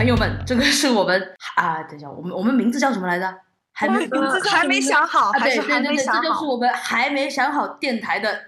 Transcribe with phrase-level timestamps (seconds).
[0.00, 3.38] 朋友们，这个是我们 啊，等一下，我们我们名字叫什么来着？
[3.70, 6.22] 还没名字还没想好，啊，还是对对对对，还没想好。
[6.22, 8.44] 这就是我们还没想好电台的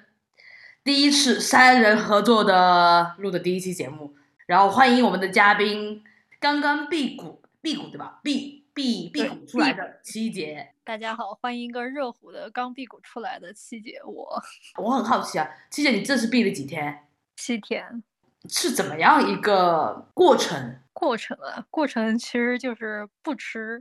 [0.82, 4.14] 第一次三人合作的录的第一期节目，
[4.46, 6.02] 然后欢迎我们的嘉宾，
[6.41, 8.21] 刚刚辟谷辟谷对吧？
[8.23, 14.43] 辟辟辟谷出来的七姐，大家好，欢迎一个热乎的刚辟谷出来的七姐我，
[14.82, 17.00] 我很好奇啊，七姐你这是辟了几天？
[17.36, 18.03] 七天
[18.48, 20.79] 是怎么样一个过程？
[21.02, 23.80] 过程啊，过程其实就是不吃，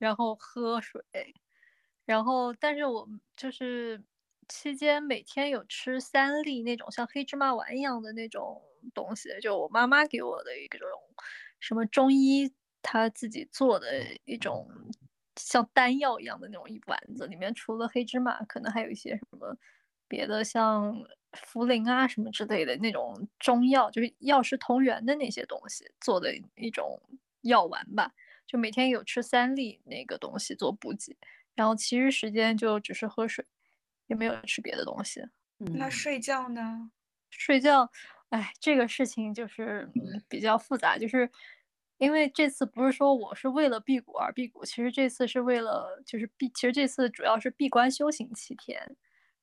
[0.00, 1.00] 然后喝水，
[2.04, 4.02] 然后但是我就是
[4.48, 8.60] 期间每天有吃三粒那种像黑芝麻丸一样的那种
[8.92, 10.88] 东西，就我妈妈给我的一种
[11.60, 13.86] 什么中医她自己做的
[14.24, 14.68] 一种
[15.36, 19.56] 像丹药一样的那种一丸子，里面除了黑芝麻，可能还有一些什么
[20.08, 20.96] 别的像
[21.32, 27.00] 茯苓啊什么之类的那种中药，就是药食同源的那些东西做的一种
[27.42, 28.12] 药丸吧。
[28.46, 31.16] 就每天有吃三粒那个东西做补给，
[31.54, 33.44] 然后其余时间就只是喝水，
[34.08, 35.20] 也没有吃别的东西。
[35.60, 36.90] 嗯，那睡觉呢？
[37.30, 37.88] 睡觉，
[38.30, 41.30] 哎，这个事情就是嗯比较复杂，就是
[41.98, 48.96] 因为这次不是说我是为了辟谷而辟谷，其实这次是为了就是闭，其实这次主要是闭关修行七天，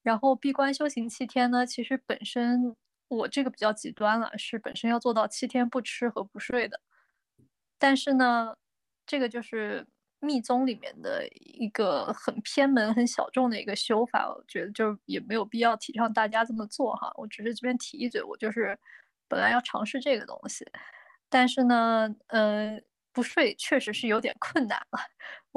[0.07, 2.73] 然后闭关修行七天呢，其实本身
[3.09, 6.79] 我这个比较极端了，是本身要做到七天不吃和不睡的，
[7.77, 8.55] 但是呢，
[9.05, 9.85] 这个就是
[10.21, 17.11] 密宗里面的一个很偏门、很小众的一个修法，我觉得就也没有必要提倡大家这么做哈。
[17.15, 18.79] 我只是这边提一嘴，我就是
[19.27, 20.65] 本来要尝试这个东西，
[21.27, 22.79] 但是呢，呃，
[23.11, 24.99] 不睡确实是有点困难了。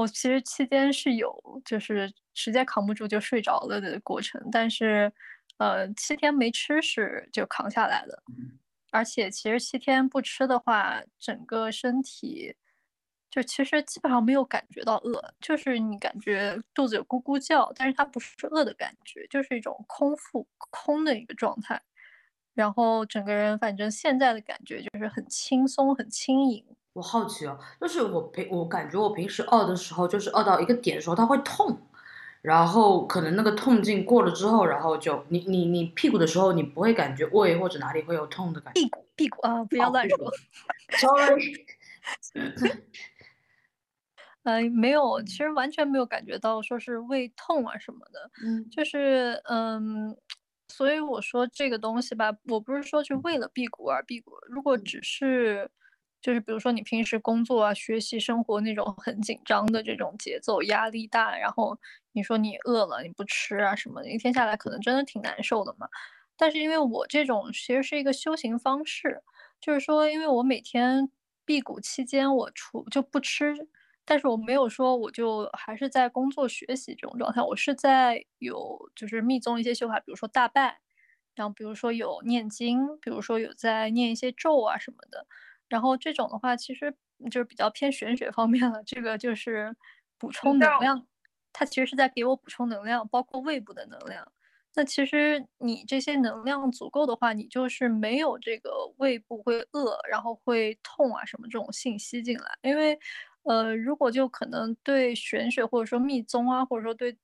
[0.00, 5.12] 我其实期间是有就是实在扛不住就睡着了的过程，但是
[5.58, 8.22] 呃，七天没吃是就扛下来了。
[8.90, 12.56] 而且其实七天不吃的话，整个身体
[13.30, 21.78] 就其实基本上没有感觉到饿，就是你感觉肚子有咕咕叫，但是它不是饿的感觉，就是一种空腹空的一个状态。
[22.54, 26.64] 然后整个人反正现在的感觉就是很轻松、很轻盈。
[26.92, 31.80] 我好奇哦，就是我平我感觉我平时饿的时候，就是饿到一个点的时候，它会痛，
[32.42, 38.80] 然后可能那个痛劲过了之后，然后就你你你屁股的时候，你不会感觉胃或者哪里会有痛的感觉。
[38.80, 40.32] 屁股屁股啊，不要乱说。
[40.98, 41.66] Sorry，
[44.42, 50.16] 呃，没有，其实完全没有感觉到说是胃痛啊什么的，嗯就是嗯，
[50.66, 55.70] 所以我说这个东西吧，我不是说去为了辟谷而辟谷，如果只是
[56.20, 61.78] 就是比如说你平时工作啊、学习、生活那种很紧张的这种节奏、压力大，然后
[62.12, 65.88] 你说你饿了你不吃啊什么的，一天下来可能真的挺难受的嘛。
[66.36, 69.22] 但是因为我这种其实是一个修行方式，
[69.60, 71.10] 就是说，因为我每天
[71.44, 73.54] 辟谷期间我除就不吃，
[74.04, 80.80] 但是我没有说我就还是在工作学习这种状态，我是在有就是密宗一些修法，比如说大拜，
[81.34, 85.26] 然后比如说有念经，比如说有在念一些咒啊什么的，
[85.70, 86.94] 然后这种的话其实
[87.30, 89.74] 就是比较偏玄学方面了，这个就是
[90.18, 91.06] 补充能量，
[91.52, 94.30] 它其实是在给我补充能量，包括胃部的能量。
[94.76, 102.56] 那其实你这些能量足够的话，你就是没有这个胃部会饿，然后会痛啊什么这种信息进来。
[102.62, 102.96] 因为，
[103.42, 107.16] 呃，如果就可能对玄学或者说密宗啊，或者说对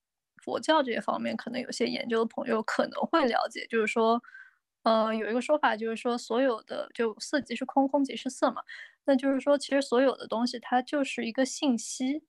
[0.43, 4.21] 佛教这些方面，可能有些研究的朋友可能会了解，就是说，
[4.87, 8.63] 呃，有一个说法就是说，所有的就色即是空，空即是色嘛。
[9.05, 12.23] 那就是说，其实所有的东西它就是一个信息，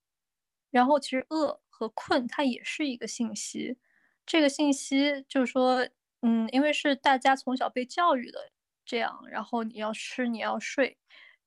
[0.72, 3.78] 然后其实饿和困它也是一个信息。
[4.26, 5.88] 这个信息就是说，
[6.24, 8.50] 嗯，因为是大家从小被教育的
[8.84, 10.98] 这样，然后你要吃，你要睡，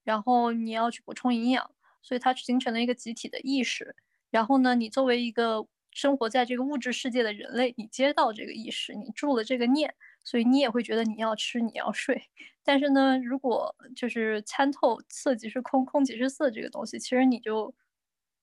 [0.05, 1.73] 然后你要去补充营养，
[2.03, 3.97] 所以它形成了一个集体的意识。
[4.31, 9.93] 然后呢，你作为一个生活在这个物质世界的人类，你接到这个意识，你住了这个念，
[10.25, 12.31] 所以你也会觉得你要吃，你要睡。
[12.63, 17.75] 但是呢，如果就是参透色即是空，空即是色这个东西，其实你就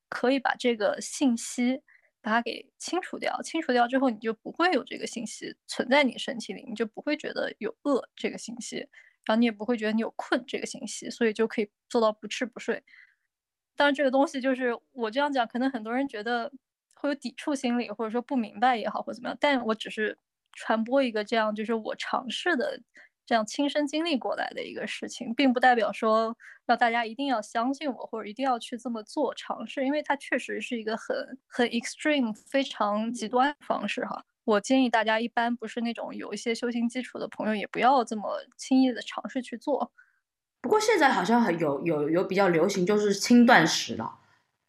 [0.09, 1.81] 可以把这个信息。
[2.19, 8.79] 把它给清除掉，清除掉之后，你就不会有这个信息存在你身体里，你就不会觉得有饿这个信息，
[9.23, 12.83] 然后你也不会觉得你有困这个信息，所以就可以做到不吃不睡。
[13.77, 16.51] 当然，这个东西就是我这样讲，可能很多人觉得
[16.95, 20.17] 会有抵触心理，或者说不明白也好，或怎么样，但我只是
[20.53, 22.79] 传播一个这样，就是我尝试的。
[23.25, 26.33] 这样亲身经历过来的一个事情，并不代表说
[26.65, 34.23] 让大家一定要相信我，或者一定要去这么做尝试，因为它确实是一个很很 extreme、非常极端的方式哈。
[34.45, 39.91] 我建议大家一般不是那种有一些修行基础的朋友，也不要这么轻易的尝试去做。
[40.61, 44.19] 不过现在好像很有有有比较流行，就是轻断食了。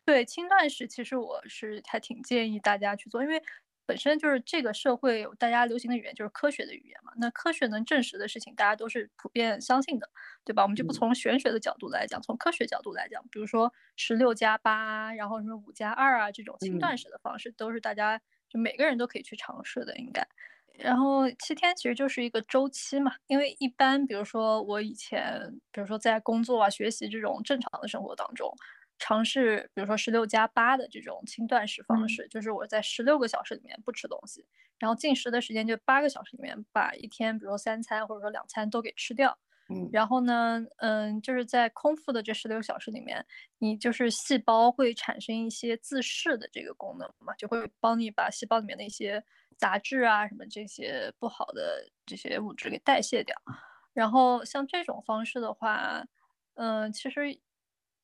[0.05, 3.41] 对，轻断食其实我是还挺建议大家去做，因为
[3.89, 7.11] 本身就是这个社会有大家流行的语言就是科学的语言嘛。
[7.17, 10.07] 那科学能证实的事情，大家都是普遍相信的，
[10.45, 10.63] 对吧？
[10.63, 18.21] 我们就不从玄学的角度来讲，从科学角度来讲，比如说十六加八，然后什么五加二啊，这种轻断食的方式，都是大家
[18.51, 20.29] 就每个人都可以去尝试的，应该。
[20.75, 28.55] 然后七天其实就是一个周期嘛，因为一般比如说我以前，比如说在工作啊、学习这种正常的生活当中，
[28.99, 34.45] 尝试比如说十六加八的这种轻断食方式，就是我在十六个小时里面不吃东西，
[34.79, 39.39] 然后进食的时间就八个小时里面把一天比如说三餐或者说两餐都给吃掉。
[39.71, 43.23] 嗯，然后呢，嗯，就是在空腹的这十六小时里面，
[43.59, 49.23] 你就是细胞会产生一些自噬的这个功能嘛，就会帮你把细胞里面的一些
[49.59, 53.37] 杂质啊什么这些不好的这些物质给代谢掉。
[53.93, 56.03] 然后像这种方式的话，
[56.55, 57.39] 嗯，其实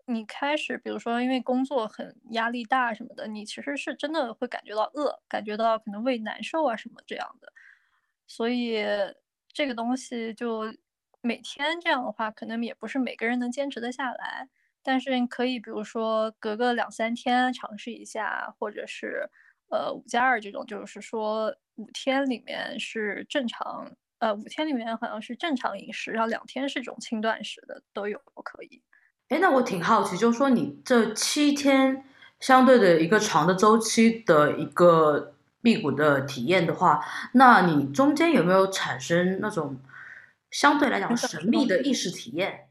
[0.06, 7.52] 你开始，比如说因为工作很压力大什么的，你其实是真的会感觉到饿，感觉到可能胃难受啊什么这样的。
[8.26, 8.84] 所以
[9.52, 10.74] 这个东西就。
[11.26, 14.46] 每天这样的话，可能也不是每个人能坚持得下来。
[14.82, 19.30] 但是你可以，比如说隔个两三天尝试一下，或者是
[19.70, 28.82] 呃五加二这种，就是说五天里面是正常，呃五天里面好像是正常饮食，然后两天是这种轻断食的，都有可以。
[29.28, 32.04] 哎，那我挺好奇，就是说你这七天
[32.40, 39.80] 相对的一个长的周期的一个辟谷的体验的话，那你中间有没有产生那种？
[40.50, 42.68] 相对来讲，神秘的意识体验，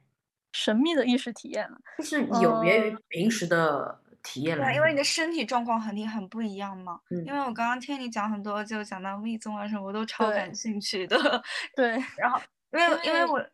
[0.53, 4.63] 神秘的意识体验就是有别于平时的体验了。
[4.63, 7.01] 对，因为你的身体状况肯定很不一样嘛。
[7.09, 7.25] 嗯。
[7.25, 11.43] 因为我刚刚听你讲很多，就讲到密宗啊什么，我都超感兴趣的。
[11.75, 12.01] 对。
[12.15, 12.39] 然后，
[12.71, 13.45] 因为因为我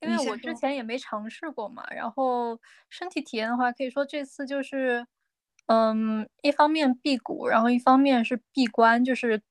[0.00, 2.58] 因为我之前也没尝试过嘛，然后
[2.88, 5.06] 身体体验的话，可以说这次就是，
[5.66, 9.42] 嗯，一方面辟谷，然后一方面是闭关，就是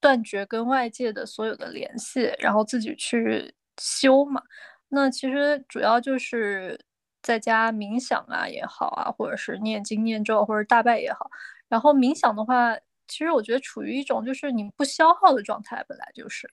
[0.00, 3.54] 断绝跟外界的所有的联系，然后自己去。
[3.82, 4.42] 修嘛，
[4.88, 6.78] 那其实主要就是
[7.22, 11.30] 在家冥想啊也好啊，或者是念经念咒或者大拜也好。
[11.66, 12.76] 然后冥想的话，
[13.08, 16.50] 其实我觉得处于一种就是你不消耗的状态，本来就是。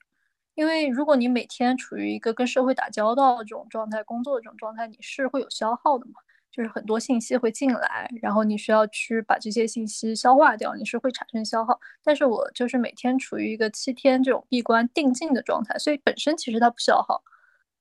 [0.58, 6.14] 因为如果你每天处于一个跟社会打交道的这种状态，工作的这种状态，你是会有消耗的嘛。
[6.50, 11.78] 就是很多信息会进来，然后你需要去把这些信息消化掉，你是会产生消耗。
[12.02, 17.22] 但是我就是每天处于一个七天这种闭关定静的状态，所以本身其实它不消耗，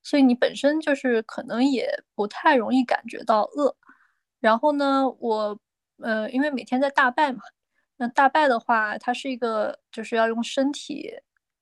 [0.03, 3.75] 所以你本身就是可能也不太容易感觉到饿。
[4.39, 5.59] 然后呢，我
[5.97, 7.39] 呃，因为每天在大拜嘛，
[7.97, 11.11] 那大拜的话，它是一个就是要用身体。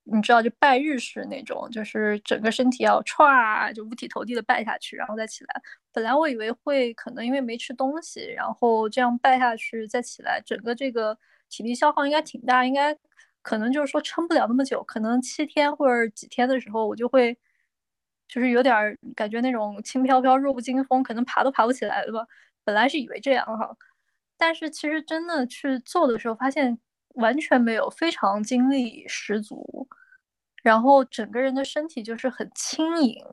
[0.08, 5.62] 你知道，就拜日式那种，就是整个身体要歘，就五体投地的拜下去，然后再起来。
[5.92, 11.18] 本来我以为会可能因为没吃东西，然后这样拜下去再起来，整个这个
[11.50, 12.96] 体力消耗应该挺大，应该
[13.42, 17.36] 可能就是说撑不了那么久，可能七天或者几天的时候，我就会
[18.28, 22.28] 就是有点感觉那种轻飘飘、弱不禁风，可能爬都爬不起来了吧。
[22.64, 23.76] 本来是以为这样哈，
[24.38, 26.78] 但是其实真的去做的时候，发现。
[27.16, 29.88] 完全没有，非常精力十足，
[30.64, 33.24] 然后整个人的身体就是很轻盈，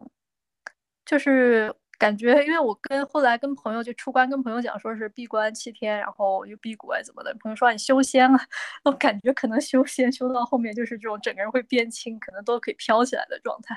[1.05, 8.39] 就是感觉，因为我跟后来跟朋友就出关，跟朋友讲说是闭关七天，然后又辟谷啊怎么的，朋友说你修仙了，
[8.85, 13.77] 我感觉可能修仙修到后面就是这种整个人会变轻，可能都可以飘起来的状态，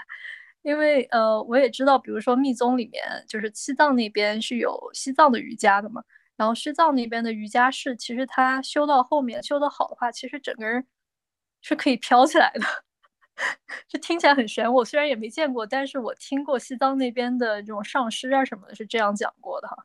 [0.63, 6.03] 因为呃我也知道，比如说密宗里面就是西藏那边是有西藏的瑜伽的嘛。
[6.37, 10.85] 然后西藏那边的瑜伽士，其实他修到后面修得好的话，其实整个人
[11.61, 12.61] 是可以飘起来的。
[13.87, 19.75] 这听起来很玄，我虽然也没见过，但是我听过西藏那边的这种上师啊什么的，是这样讲过的哈。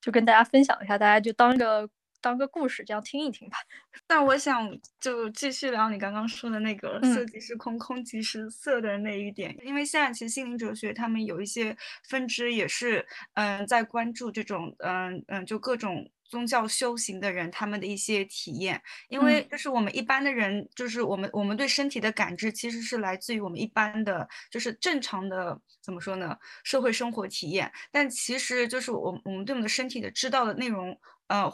[0.00, 1.88] 就跟大家分享一下，大家就当个。
[2.20, 3.58] 当个故事这样听一听吧。
[4.08, 11.76] 那我想就继续聊你刚刚说的那个“色即是空，空即是色”的那一点，因为现在其实心灵哲学他们有一些
[12.08, 30.98] 分支也是嗯在关注这种嗯嗯就各种宗教修行的人他们的一些体验，因为就是我们一般的人就是我们我们对身体的感知其实是来自于我们一般的就是正常的怎么说呢社会生活体验，但其实就是我我们对我们的身体的知道的内容
[31.28, 31.50] 呃。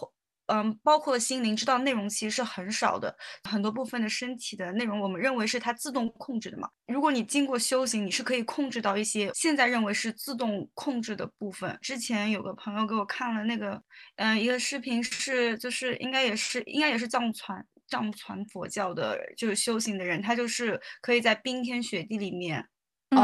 [0.46, 3.16] 嗯，包括心灵知道内容其实是很少的，
[3.48, 6.68] 很多部分的身体的内容，我们认为是它自动控制的嘛。
[6.86, 11.76] 如果你经过修行，你是可以控制到一些现在认为是自动控制的部分。
[11.82, 13.82] 之前有个朋友给我看了那个，
[14.16, 22.66] 嗯，一个视频是，就是应该也是应该也是藏传藏传佛教的，就是修行的人，他就是可以在冰天雪地里面。
[23.10, 23.18] 嗯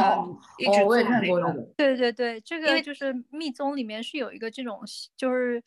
[0.58, 1.20] 一直哦，我也做那种。
[1.20, 4.80] 看过那个，对对对，这因为个就是密宗里面是有一个这种，
[5.16, 5.60] 就是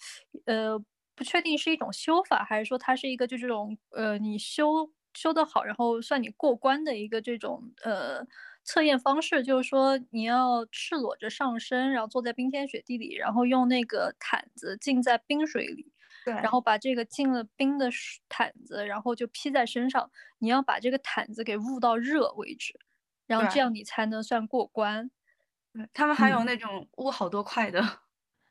[0.46, 0.82] 呃，
[1.16, 8.26] 不确定是一种修法，还是说它是一个就这种呃，你修修得好，然后算你过关的一个这种呃
[8.64, 15.92] 测验方式，就是说你要赤裸着上身，然后坐在冰天雪地里，然后用那个毯子浸在冰水里，
[16.24, 17.90] 对，然后把这个浸了冰的
[18.28, 22.78] 毯子，然后就披在身上，你要把这个毯子给捂到热为止，
[23.28, 25.12] 然后这样你才能算过关。
[25.74, 28.05] 对他们还有嗯那种捂好多块的。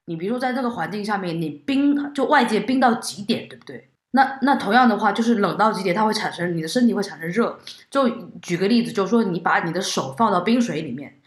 [0.06, 3.88] 你比如说在这个环境下面，你冰就外界冰到极点，对不对？
[4.10, 7.58] 那那同样的话，就是冷到极点，它会产生你的身体会产生热。
[7.90, 8.08] 就
[8.40, 11.18] 举个例子，就是说你把你的手放到冰水里面，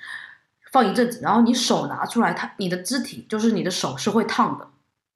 [0.71, 4.67] 放一阵子，然后你手拿出来，它你的肢体就是你的手是会烫的。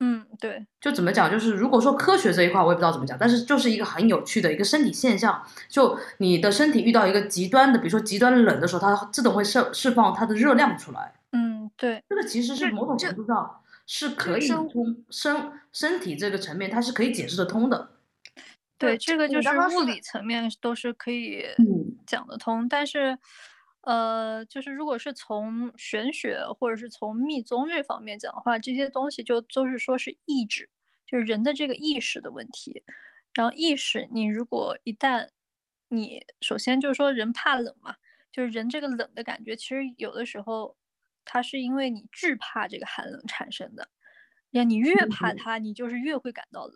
[0.01, 5.41] 嗯，对，就怎么讲，就是如果说科学这一块我也不知道怎么讲，但是就是一个很有趣的一个身体现象。
[5.69, 11.13] 就你的身体遇到一个极端的，比如说极端冷的时候，它自动会释释放它的热量出来。
[11.31, 17.91] 嗯，对，这个其实是某种程度上是可以生通身身体这个层面，它是可以解释得通的。
[18.77, 23.17] 对，这个就是物理层面都是可以嗯讲得通，但是，
[23.81, 30.67] 呃，就是如果是从玄学或者是从密宗这方面讲的话，这些东西就都是说是意志，
[31.05, 32.83] 就是人的这个意识的问题。
[33.33, 35.29] 然后意识，你如果一旦
[35.89, 37.95] 你首先就是说人怕冷嘛，
[38.31, 40.75] 就是人这个冷的感觉，其实有的时候
[41.31, 43.87] 它是因为你惧怕这个寒冷产生的。
[44.51, 46.75] 呀，你越怕嗯它，你就是越会感到冷。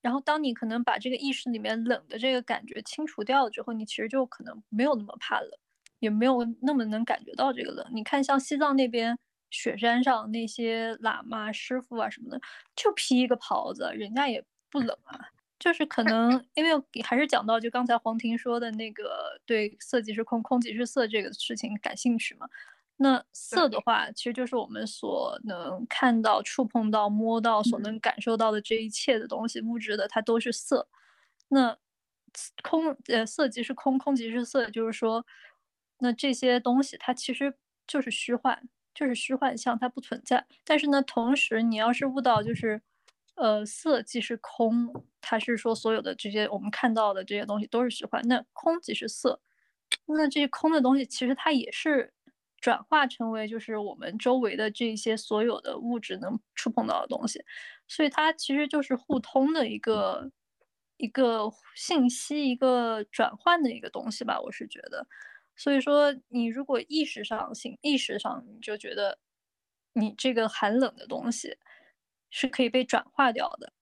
[0.00, 5.50] 然后当你可能把这个意识里面冷的这个感觉清除掉了之后，你其实就可能没有那么怕冷，
[5.98, 7.84] 也没有那么能感觉到这个冷。
[7.92, 9.18] 你看，像西藏那边
[9.50, 12.40] 雪山上那些喇嘛师傅啊什么的，
[12.76, 15.18] 就披一个袍子，人家也不冷啊。
[15.58, 16.70] 就是可 能因为
[17.02, 22.46] 还是讲到就刚才黄婷说的那个对色即是空，空即是色这个事情感兴趣嘛。
[22.96, 30.88] 那色的话，其实就是我们所能看到、触碰到、摸到、所能感受到的这一切的东西，物质的它都是色。
[31.48, 31.76] 那
[32.62, 35.26] 空呃色即是空，空即是色，就是说，
[35.98, 37.54] 那这些东西它其实
[37.86, 38.62] 就是虚幻，
[38.94, 40.46] 就是虚幻象，它不存在。
[40.64, 42.80] 但是呢，同时你要是悟到就是，
[43.34, 44.88] 呃，色即是空，
[45.20, 49.40] 它是说所有的这些我们看到的这些东西都是虚幻，那空即是色，
[50.06, 52.13] 那这些空的东西其实它也是。
[52.64, 57.44] 转化成为就是我们周围的这些所有的物质能触碰到的东西，
[57.86, 60.30] 所以它其实就是互通的一个
[60.96, 65.06] 一个信息、一个转换的一个东西吧，我是觉得。
[65.54, 69.18] 所以说，你如果意识上性意识上你就觉得
[69.92, 71.58] 你这个寒冷的东西
[72.30, 73.74] 是可以被转化掉的，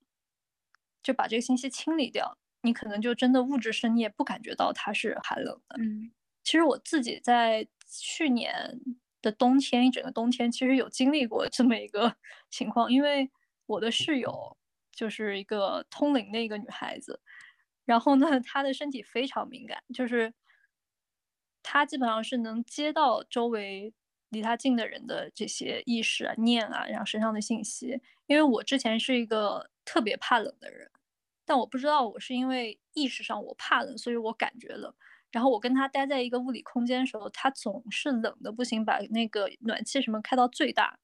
[1.04, 5.76] 就把这个信息清理掉，你可能就真的物质上你也不感觉到它是寒冷的。
[5.78, 6.10] 嗯，
[6.44, 8.80] 其实我自己在去年
[9.20, 12.16] 的冬天，一整个冬天，其实有经历过这么一个
[12.50, 13.30] 情况，因为
[13.66, 14.56] 我的室友
[14.92, 17.20] 就是一个通灵的一个女孩子，
[17.84, 20.32] 然后呢，她的身体非常敏感，就是
[21.62, 23.92] 她基本上是能接到周围
[24.30, 28.00] 离她近的人的这些意识啊、念啊，然后身上的信息。
[28.26, 30.90] 因为我之前是一个特别怕冷的人，
[31.44, 34.92] 但我不知道我是因为意识上我怕冷，所以我感觉冷。
[35.32, 40.98] 然后我跟他待在一个物理空间的时候，他总是冷的不行，把那个暖气什么开到最大，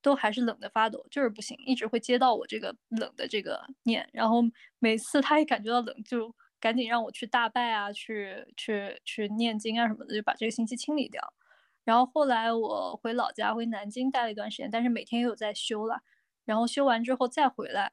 [0.00, 4.08] 都还是冷的发抖，就是不行，一直会接到我这个冷的这个念。
[4.12, 4.40] 然后
[4.78, 11.34] 每次他一感觉到冷，就赶紧让我去大拜啊，去去去念经啊什么的，就把这个信息清理掉。
[11.82, 16.02] 然后后来我回老家，回南京待了一段时间，但是每天也有在修了。
[16.44, 17.92] 然后修完之后再回来，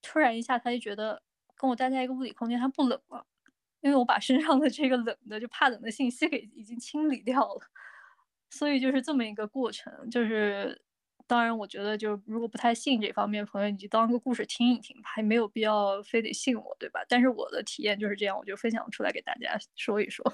[0.00, 1.22] 突然一下他就觉得
[1.54, 3.26] 跟我待在一个物理空间，他不冷了。
[3.80, 7.60] 因为我把身上的这个冷的就怕冷的信息给已经清理掉了，
[8.50, 9.92] 所以就是这么一个过程。
[10.10, 10.82] 就是
[11.26, 17.00] 当然，我觉得就如果不太信这方面朋友，你就当个故事听一听，还没有必要非得信我，对吧？
[17.08, 20.24] 但是我的体验就是这样，我就分享出来给大家说一说。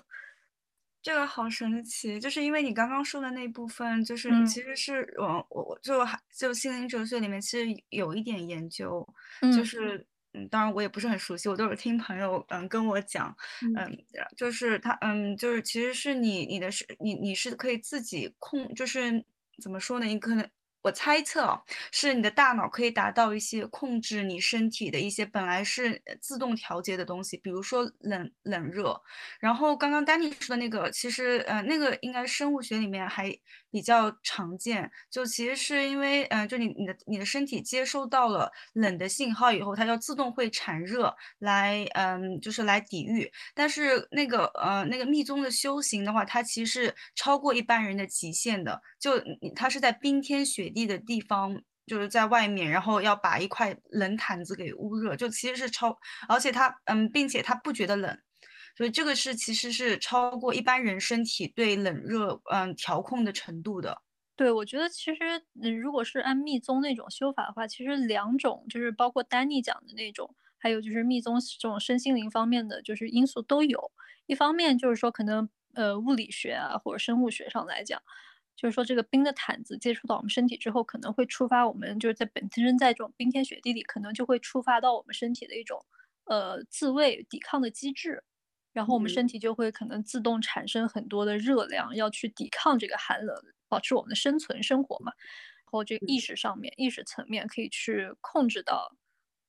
[1.03, 9.07] 这个好神奇，就是因为你刚刚说的那部分，就是嗯其实是我我就还就心灵哲学里面其实有一点研究，
[9.41, 10.05] 嗯就是
[10.37, 13.35] 嗯，当然我也不是很熟悉，我都是听朋友嗯跟我讲，
[13.79, 13.89] 嗯，
[14.37, 19.25] 就是他嗯就是其实是你你的是你你是可以自己控，就是
[19.63, 20.07] 怎么说呢？
[20.07, 20.49] 你可能
[20.87, 29.03] 我猜测是你的大脑可以达到一些控制你身体的一些本来是自动调节的东西，比如说冷冷热。
[29.41, 33.37] 然后刚刚丹尼说的那个，其实呃那个应该生物学里面还
[33.69, 43.29] 比较常见，就其实是因为嗯就你你的你的身体接收到了冷的信号以后，它就自动会产热来嗯就是来抵御。
[43.57, 49.21] 但是那个呃那个密宗的修行的话，它其实是超过一般人的极限的，就
[49.57, 50.73] 它是在冰天雪。
[50.77, 55.97] 地的地方就是在外面，然后要把一块冷毯子给捂热，就其实是超，
[56.29, 58.19] 而且他嗯，并且他不觉得冷，
[58.77, 64.03] 所以这个是其实是超过一般人身体对冷热嗯调控的程度的。
[64.37, 65.19] 对，我觉得其实
[65.63, 73.91] 嗯，如果是按密宗那种修法的话，其实两种就是包括丹尼讲的那种，还有就是密宗这种身心灵方面的就是因素都有。
[74.27, 78.03] 一方面就是说可能呃物理学啊或者生物学上来讲。
[78.57, 85.85] 就是说，这个冰的毯子接触到我们身体之后，可能会触发我们就是在本身在这种冰天雪地里，可能就会触发到我们身体的一种
[86.25, 88.25] 呃自卫抵抗的机制，
[88.73, 93.37] 然后我们身体就会可能自动产生很多的热量，要去抵抗这个寒冷，
[93.69, 95.13] 保持我们的生存生活嘛。
[95.67, 98.97] 然后这个意识上面，意识层面可以去控制到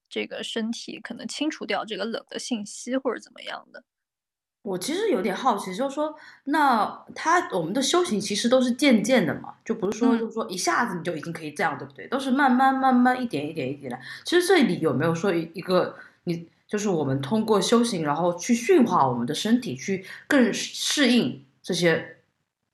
[0.10, 3.84] 这个身体，可能清除掉这个冷的信息或者怎么样的。
[4.68, 12.06] 我其实有点好奇，就是说，那他我们的修行其实都是渐渐的嘛，就不是说就是说一下子你就已经可以这样，对不对？
[12.08, 13.98] 都是慢慢慢慢一点一点一点来。
[14.26, 15.96] 其实这里有没有说一个
[16.26, 22.18] 你就是我们通过修行，然后去驯化我们的身体，去更适应这些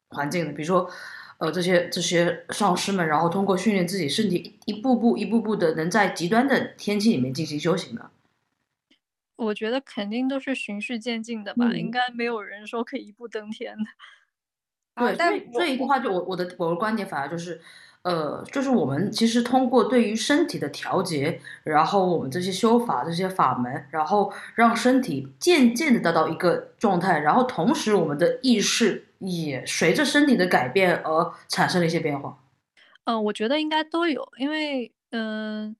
[0.09, 0.51] 环境的？
[0.51, 0.89] 比如说，
[1.37, 8.09] 呃，这些这些上师们，然后通过训练自己身体，一步步一步步的能在极端的天气里面进行修行的。
[9.43, 13.83] 我觉得肯定都是循序渐进的吧，应该没有人说可以一步登天的。
[14.95, 17.59] 对，所以这一句话就我我的我的观点反而就是，
[18.03, 32.37] 呃，就是我们其实通过对于身体的调节，然后我们这些修法这些法门，然后让身体渐渐的达到一个状态，然后同时我们的意识也随着身体的改变而产生了一些变化。
[33.05, 35.75] 嗯，我觉得应该都有，因为嗯。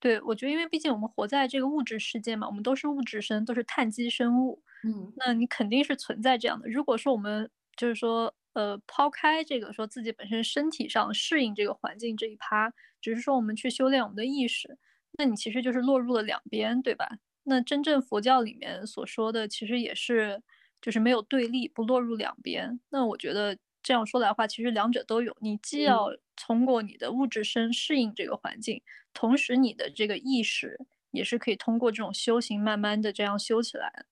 [0.00, 4.62] 对，我觉得，因为毕竟我们活在这个物质世界嘛，我们都是物质生，都是碳基生物。
[4.82, 6.68] 嗯，那你肯定是存在这样的。
[6.68, 14.78] 如果说我们就是说，呃，抛开这个说自己本身身体上适应这个环境这一趴，只是说我们去修炼我们的意识，
[15.18, 17.18] 那你其实就是落入了两边，对吧？
[17.44, 20.40] 那真正佛教里面所说的，其实也是
[20.80, 22.78] 就是没有对立，不落入两边。
[22.90, 26.08] 那我觉得这样说来的话，其实两者都有，你既要
[26.38, 28.82] 通过你的物质身适应这个环境。
[29.12, 30.78] 同时，你的这个意识
[31.10, 34.06] 也是可以通过这种修行，慢慢的这样修起来。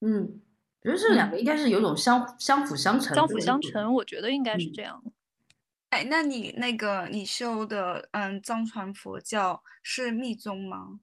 [0.00, 0.40] 嗯，
[0.82, 3.14] 我觉得这两个应该是有种相相辅相成。
[3.14, 5.02] 相辅相成，我觉得应该是这样。
[5.90, 11.00] 哎，那你那个你修的，嗯，藏传佛教是密宗吗？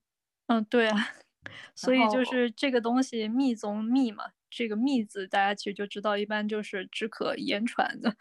[0.48, 1.10] 嗯，对啊。
[1.76, 8.16] 所以就是这个东西，密宗密嘛，这个密字大家其实就知道，一般就是只可言传的。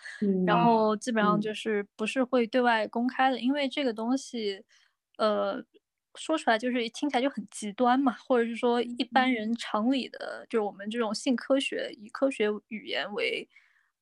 [0.44, 4.64] 然后基本上就是不是会对外公开的，因为这个东西。
[5.16, 5.64] 呃，
[6.16, 13.48] 说出来就是听起来就很极端嘛，或者是说一般人常理的，就是我们这种性科学、以科学语言为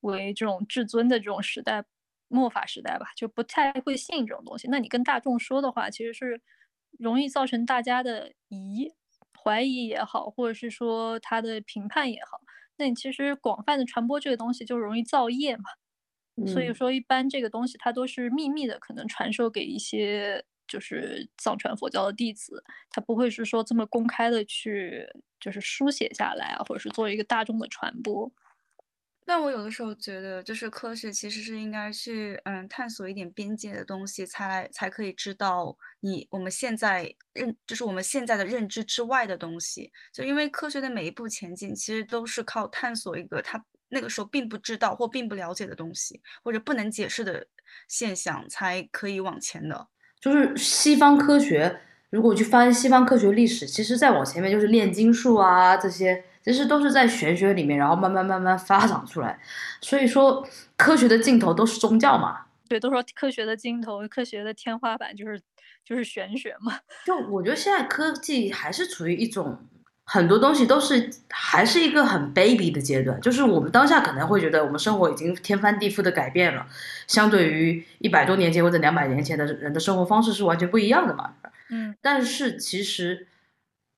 [0.00, 1.84] 为这种至尊的这种时代，
[2.28, 4.68] 末法时代吧，就不太会信这种东西。
[4.68, 6.40] 那你跟大众说的话，其实是
[6.98, 8.90] 容易造成大家的疑、
[9.42, 12.40] 怀疑也好，或者是说他的评判也好。
[12.76, 15.64] 那你其实广泛的传播这个东西，就容易造业嘛。
[16.46, 20.44] 所以说，一般这个东西它都是秘密的，可能传授给一些。
[20.68, 25.06] 就是藏传佛教的弟子，他不会是说这么公开的去，
[25.38, 28.32] 就是书写下来啊，或者是做一个大众的传播。
[29.24, 39.92] 但我有的时候觉得，就是科学其实是应该去，嗯，探索一点边界的东西，才来才可以知道你我们现在认，就是我们现在的认知之外的东西。
[40.12, 47.46] 就因为科学的每一步前进，其实都是靠探索一个他那个时候并不知道或并不了解的东西，或者不能解释的
[47.88, 49.86] 现象，才可以往前的。
[50.20, 51.80] 就是西方科学，
[52.10, 59.38] 如果去翻西方科学历史，其实再往前面就是炼金术啊，这些其实都是在玄学里面，然后慢慢慢慢发展出来。
[59.80, 62.42] 所以说，科学的尽头都是宗教嘛。
[62.68, 65.40] 对，都说科学的尽头，科学的天花板就是
[65.84, 66.78] 就是玄学嘛。
[67.06, 69.58] 就我觉得现在科技还是处于一种。
[70.04, 76.66] 很多东西都是还是一个很 baby 的阶段，就是我们当下可能会觉得我们生活已经天翻地覆的改变了，
[77.06, 81.32] 相对于一百多年前或者两百年前的人的生活方式是完全不一样的嘛。
[81.70, 83.28] 嗯，但是其实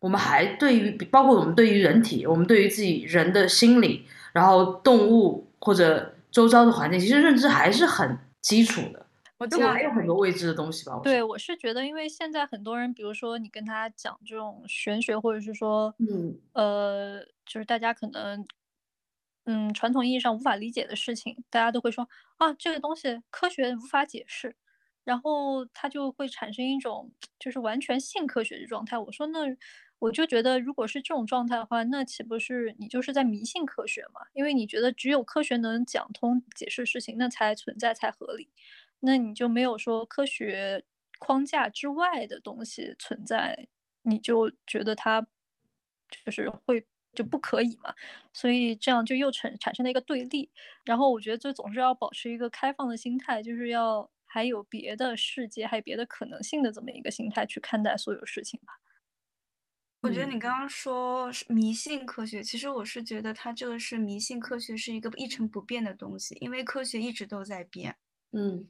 [0.05, 9.07] 我们还对于包括我们对于人体，我们对于自己人的心理，然后动物或者周遭的环境，其实认知还是很基础的。
[9.38, 11.01] 我这还有很多未知的东西吧？
[11.03, 18.47] 对，我是觉得，因为现在很多人，比如说你跟他讲这种玄学，或者是说，嗯，呃，就是大家可能，
[19.47, 24.55] 嗯，传统意义上无法理解的事情，大家都会说啊，这个东西科学无法解释，
[25.03, 28.99] 然后他就会产生一种就是完全信科学的状态。
[28.99, 29.57] 我说那。
[30.05, 34.21] 我就觉得，如果是这种状态的话，那岂不是你就是在迷信科学嘛？
[34.35, 38.51] 因为你觉得只有科学能讲通、解释事情，那才存在才合理。
[39.01, 40.85] 那你就没有说科学
[41.19, 43.67] 框架之外的东西存在，
[44.03, 45.27] 你就觉得它
[46.27, 47.95] 就是会就不可以嘛？
[48.35, 50.51] 所以这样就又产产生了一个对立。
[50.85, 58.75] 然后我觉得，就总是要保持一个开放的心态，就是要还有别的世界，还有别的可能性的这么一个心态去看待所有事情吧。
[60.05, 67.97] 我觉得你刚刚说迷信科学，其实我是觉得它这个是迷信科学是一个一成不变的东西，因为科学一直都在变。
[68.33, 68.67] 嗯。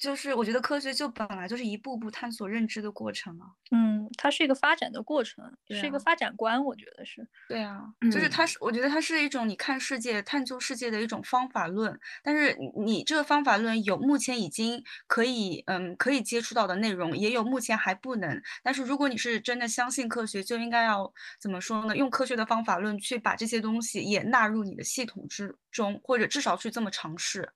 [0.00, 7.28] 就是我觉得科学就本来就是一步步探索认知的过程嘛，嗯，它是一个发展的过程，是一个发展观，我觉得是。
[7.46, 11.98] 对啊，就是它是，我觉得它是一种你看世界、探究世界的一种方法论。
[12.22, 18.40] 但是你这个方法论有目前已经可以，嗯，可以接触到的内容，也有目前还不能。
[18.62, 21.96] 但是如果你是真的相信科学，就应该要怎么说呢？
[21.96, 27.52] 用科学的方法论去把这些东西也纳入你的系统之中，或者至少去这么尝试。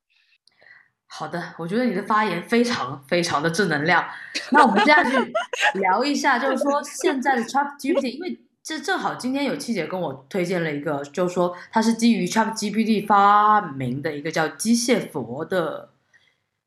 [1.07, 4.05] 好的，我觉得你的发言非常非常的正能量。
[4.51, 5.33] 那我们接下去
[5.79, 15.91] 聊一下，就是说现在的 Chat GPT，因为这正好今天有七姐跟我推荐了一个，就是说它是基于 Chat GPT 发明的一个叫机械佛的，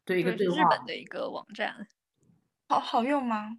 [0.05, 0.57] 对一个对话。
[0.57, 1.87] 日本的一个网站，
[2.69, 3.59] 好好用吗？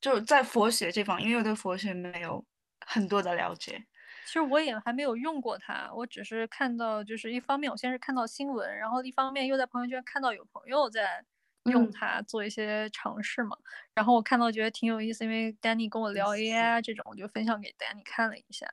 [0.00, 2.44] 就在佛学这方，因为我对佛学没有
[2.86, 3.84] 很多的了解。
[4.26, 11.24] 其实我也还没有用过它，我只是看到，就是一方面我先是看到新闻，然后一方面又在朋友圈看到有朋友在
[11.64, 13.56] 用它做一些尝试嘛。
[13.94, 18.66] 然后我看到觉得挺有意思，因为 Danny 跟我聊 AI 这种，我就分享给 Danny 看了一下。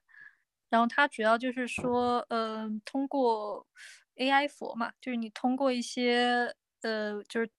[0.69, 3.67] 然后它主要就是说，嗯，通过
[4.15, 7.49] AI 佛嘛，就是你通过一些，呃，就是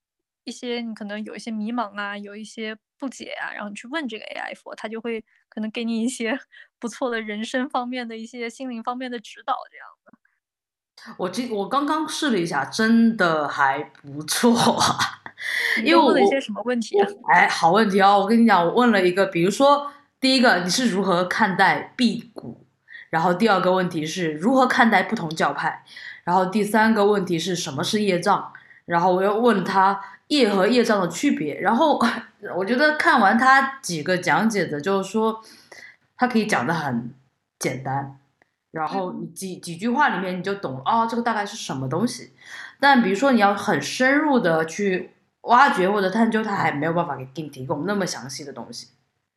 [0.45, 5.25] 一些你可能有一些迷茫啊，有一些不解啊，然后你去问这个 AI 佛，它就会。
[5.55, 6.31] 可能给你一些
[6.83, 11.15] 不错的人生方面的一些心灵方面的指导，这样的。
[11.17, 14.53] 我今我刚刚试了一下，真的还不错。
[15.85, 17.09] 因为问了一些什么问题啊？
[17.33, 18.19] 哎，好问题哦！
[18.19, 22.67] 我跟你讲，我问了一个，比如说第一个，你是如何看待辟谷？
[23.11, 25.85] 然后第二个问题是如何看待不同教派？
[26.25, 28.53] 然后第三个问题是什么是业障？
[28.87, 31.61] 然后我又问他业和业障的区别。
[31.61, 32.01] 然后。
[32.57, 35.41] 我觉得看完他几个讲解的，就是说，
[36.23, 37.13] 他可以讲的很
[37.59, 38.17] 简单，
[38.71, 42.31] 然后你几几句话里面你就懂哦，这个大概是什么东西。
[42.79, 48.87] 但比如说你要很深入的去挖掘或者探究，它还没有办法给给你提供那么详细的东西。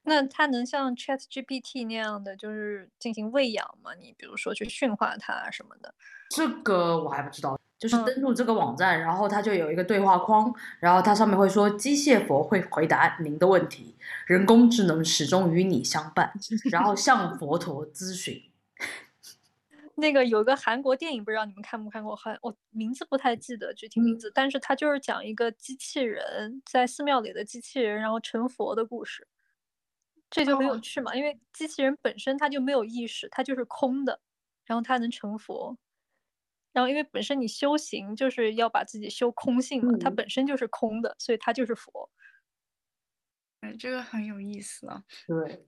[0.06, 3.94] 那它能像 Chat GPT 那样的，就是进行喂养吗？
[4.00, 5.94] 你比如说去驯化它什么的？
[6.30, 7.60] 这个我还不知道。
[7.78, 13.94] 就是登录这个网站，然后它就有一个对话框，然后它上面会说机械佛会回答您的问题，
[14.28, 16.32] 人工智能始终与你相伴，
[16.72, 18.42] 然后向佛陀咨询。
[19.96, 22.16] 那个有个韩国电影，不知道你们看没看过？
[22.16, 29.28] 很我名字不太记得具体名字，但是它就是讲一个机器人在寺庙里的机器人，然后成佛的故事。
[30.36, 34.20] 这就很有趣嘛，因为机器人本身它就没有意识，它就是空的，
[34.66, 35.78] 然后它能成佛。
[36.74, 42.12] 然后，因为本身你修行就是要把自己修空性嘛，它本身就是空的，所以它就是佛。
[43.62, 45.06] 哎，这个很有意思啊。
[45.26, 45.66] 对，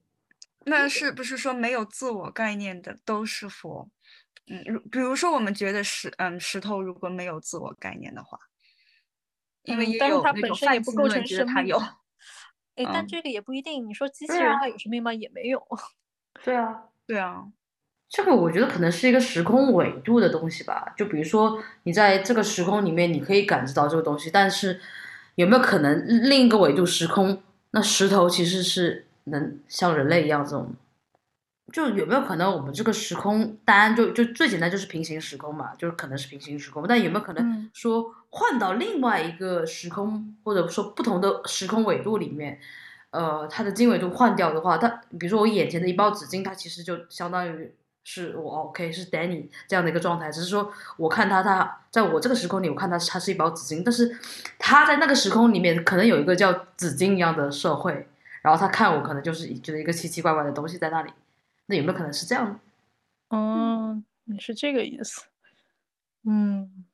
[0.66, 3.90] 那是不是说没有自我概念的都是佛？
[4.48, 8.38] 嗯，如比如说我们觉得石，嗯，石头如果没有自我概念的话，
[9.64, 11.82] 因为也有那种泛不构成觉得它有。
[12.78, 13.88] 哎，但这个也不一定。
[13.88, 15.14] 你说机器人它有生命吗？
[15.14, 15.62] 也没有。
[16.44, 17.44] 对啊，对啊。
[18.10, 24.80] 这个我觉得可能是一个时空维度的东西吧，就比如说你在这个时空里面，你可以感知到这个东西，但是
[25.36, 30.74] 有没有可能另一个维度时空，那石头其实是能像人类一样这种，
[31.74, 42.60] 就有没有可能我们这个时空，当然就就最简单就是平行时空嘛，就是可能是平行时空，但有没有可能说换到另外一个时空，或者说不同的时空纬度里面，
[43.10, 44.88] 呃，它的经纬度换掉的话，它
[45.20, 47.74] 比如说我眼前的一包纸巾，它其实就相当于。
[48.10, 54.18] 是我 OK，是 Danny 这样的一个状态，只是说我看他，他在我这个时空里，我看他他是一包纸巾，但是
[54.58, 58.08] 他在那个时空里面可能有一个叫纸巾一样的社会，
[58.42, 61.12] 然后他看我可能就是觉得一个奇奇怪怪的东西在那里，
[61.66, 62.58] 那有没有可能是这样？
[63.28, 65.24] 哦，你是这个意思？
[66.24, 66.86] 嗯，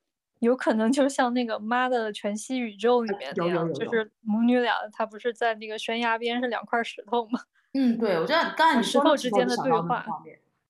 [0.43, 7.39] 有可能就像那个《妈的全息宇宙》里面那样，就是母女俩，她不是在那个悬崖边是两块石头吗？
[7.73, 10.06] 嗯，对，我觉得刚才你石头之间的对话。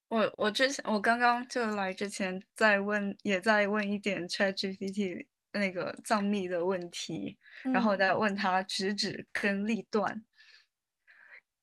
[0.10, 10.24] 我我之前我刚刚就来之前在问，也在问一点 ChatGPT 那个藏秘的问题，然后再问他直指跟立断。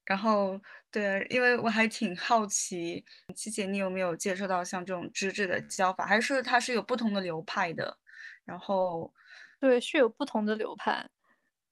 [0.05, 7.97] 然后对，因为我还挺好奇，七姐你有没有接触到像这种直指的教法，还是它是有不同的流派的？
[8.45, 9.13] 然后
[9.61, 11.09] 对，是有不同的流派。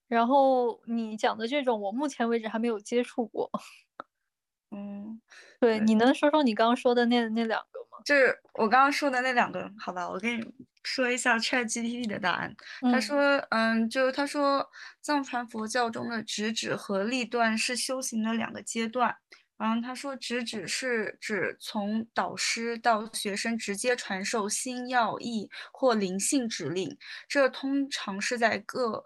[0.07, 3.51] 然后你讲的这种，我目前为止还没有接触过。
[4.71, 5.21] 嗯，
[5.59, 7.99] 对，你能说说你刚刚说的那那两个吗？
[8.05, 10.45] 就是我刚刚说的那两个，好吧，我给你
[10.89, 12.55] 说一下 ChatGPT 的答案。
[12.81, 14.67] 他说，嗯，就他说，
[15.03, 19.15] 藏传佛教中的直指和立断是修行的两个阶段。
[19.59, 26.97] 然后他说，直指是指从导师到学生直接传授心要义或灵性指令，
[27.29, 29.03] 这通常是在各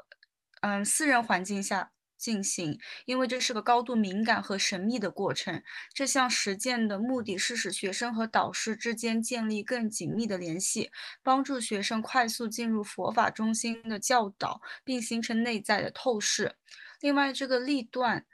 [0.61, 1.90] 嗯私人环境下。
[2.23, 5.63] 进行，因为这是个高度敏感和神秘的过程。
[5.93, 10.93] 这项实践的目的是使学生和导师之间建立更紧密的联系，
[11.25, 16.55] 帮助学生快速进入佛法中心的教导，并形成内在的透视。
[17.01, 18.25] 另外，这个立断。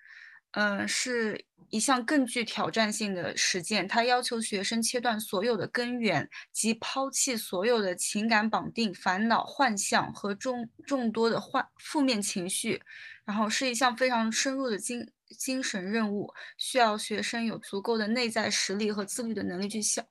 [0.53, 3.87] 嗯，是一项更具挑战性的实践。
[3.87, 12.83] 它要求学生切断所有的根源，及抛弃所有的情感绑定、烦恼、幻象和众众多的幻负面情绪。
[13.29, 20.03] 然后是一项非常深入的精精神任务，需要学生有足够的内在实力和自律的能力去消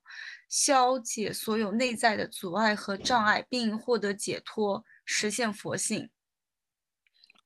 [0.48, 6.12] 消解所有内在的阻碍和障碍，并获得解脱，实现佛性。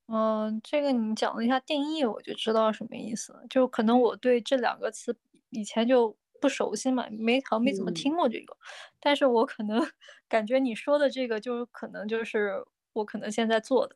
[0.08, 3.42] 嗯，这个你讲了一下定义，我就知道什么意思了。
[3.50, 5.18] 就可能我对这两个词
[5.52, 8.58] 以前就不熟悉嘛，没好像没怎么听过这个。
[9.00, 9.80] 但是我可能
[10.28, 13.96] 感觉你说的这个，就是可能就是我可能现在做的，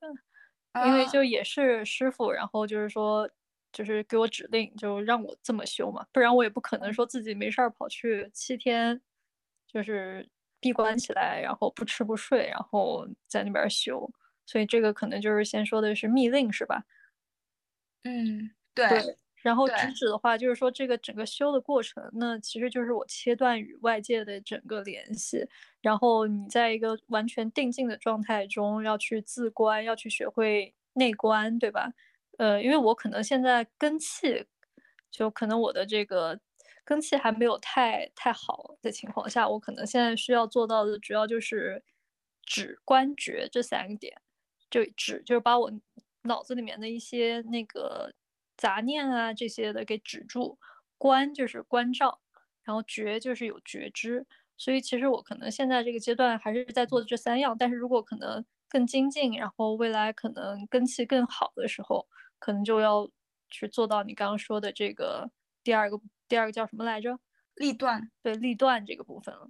[0.82, 3.30] 因为就也是师傅，然后就是说，
[3.72, 9.02] 就是给我指令，就让我这么修嘛，不然我也不可能说自己没事儿跑去七天，
[9.68, 10.28] 就是
[10.60, 14.10] 闭关起来，然后不吃不睡，然后在那边修。
[14.48, 16.84] 所以这个可能就是先说的是密令，是吧？
[18.06, 19.18] 嗯，对。
[19.46, 25.48] 然后直指的话，就是说这个整个修的过程，那其实就是我切断与外界的整个联系，
[25.82, 31.94] 然后你在一个完全定静的状态中要去自观，要去学会内观，对吧？
[32.40, 34.48] 呃，因为我可能现在根气，
[35.12, 36.40] 就可能我的这个
[36.84, 41.84] 根气还没有太太好的情况下，我可能现在需要做到的主要就是
[42.44, 44.20] 止观觉这三个点。
[44.72, 45.72] 就止，就是把我
[46.24, 48.12] 脑子里面的一些那个
[48.58, 50.58] 杂念啊这些的给止住，
[50.98, 52.22] 观就是关照，
[52.64, 54.26] 然后觉就是有觉知。
[54.58, 62.08] 所以其实我可能现在这个阶段还是在做的这三样，但是如果可能更精进，然后未来可能根气更好的时候，
[62.40, 63.10] 可能就要
[63.50, 65.30] 去做到你刚刚说的这个
[65.64, 67.20] 第二个，第二个叫什么来着？
[67.56, 69.50] 立断，对，立断这个部分了。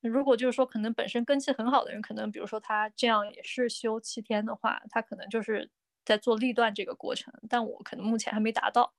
[0.00, 5.70] 如果就是说，可能本身根气很好的人，可能比如说他这样也是修七天的话，他可能就是
[6.04, 8.92] 在做立断这个过程，但我可能目前还没达到。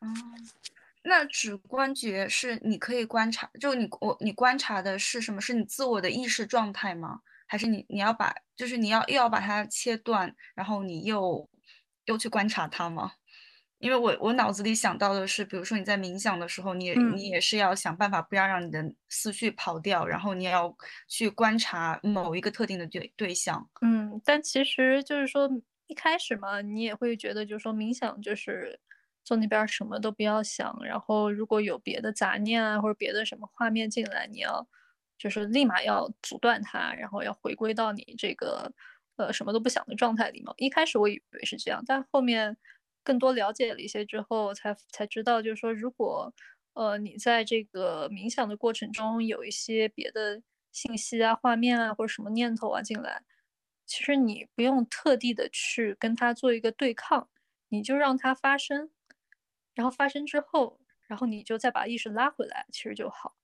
[0.00, 0.14] 嗯，
[1.02, 5.40] 那指关节是你可以观察，就你我你观察的是什么？
[5.40, 7.20] 是你自我的意识状态吗？
[7.46, 11.48] 还是你你要把就是你要又要把它切断，然后你又
[12.06, 13.12] 又去观察它吗？
[13.78, 20.74] 因为我我脑子里想到的是，比如说你在冥想的时候，你也你也是要想办法不要让你的思绪跑掉，然后你要
[21.06, 23.68] 去观察某一个特定的对对象。
[23.82, 25.50] 嗯，但其实就是说
[25.86, 28.80] 一开始嘛，你也会觉得就是说冥想就是
[29.24, 34.66] 坐那边什么都不要想，然后如果有别的杂念啊或者别的什么画面进来，你要
[35.18, 38.72] 就是立马要阻断它，然后要回归到你这个
[39.16, 40.54] 呃什么都不想的状态里嘛。
[40.56, 42.56] 一开始我以为是这样，但后面。
[43.06, 46.32] 更多了解了一些之后，才才知道，就是说，如果，
[46.72, 50.40] 呃，你在这个冥想的过程中有一些别的
[50.72, 53.22] 信息啊、画面啊，或者什么念头啊进来，
[53.86, 57.28] 其实你不用特地的去跟它做一个对抗，
[57.68, 58.90] 你就让它发生，
[59.74, 63.36] 然后发生之后，然后你就再把意识拉回来，其实就好。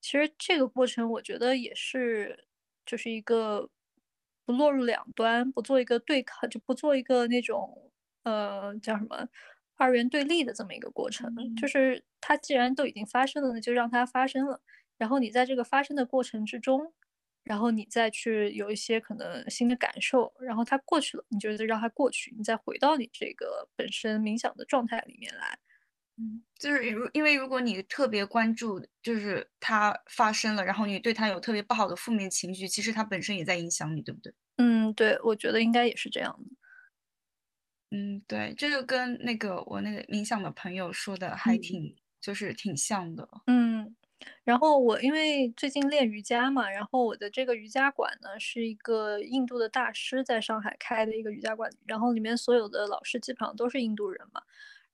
[0.00, 2.46] 其实这个过程，我觉得也是，
[2.86, 3.70] 就是一个
[4.44, 7.90] 不落入两端，不做一个对抗，就不做一个那种。
[8.24, 9.28] 呃，叫什么
[9.76, 14.62] 二元对立的这么一个过程，就是它既然都已经发生了，那就让它发生了。
[14.96, 16.94] 然后你在这个发生的过程之中，
[17.44, 25.58] 然后你再去有一些可能新的感受，然后它过去了，你就让它过去，你再回到你这个本身冥想的状态里面来。
[26.16, 34.32] 嗯，就是如因为如果你特别关注，就是它发生了，然后你对它有特别不好的负面情绪，其实它本身也在影响你，对不对？
[34.58, 36.56] 嗯，对，我觉得应该也是这样的。
[37.92, 43.28] 嗯，对，这就跟那个我那个冥想的朋友说的还挺，就是挺像的。
[43.46, 43.94] 嗯，
[44.44, 54.42] 然后我因为最近练瑜伽嘛，然后我的这个瑜伽馆呢是一个印度的大师在上海开的一个瑜伽馆，然后里面所有的老师基本上都是印度人嘛。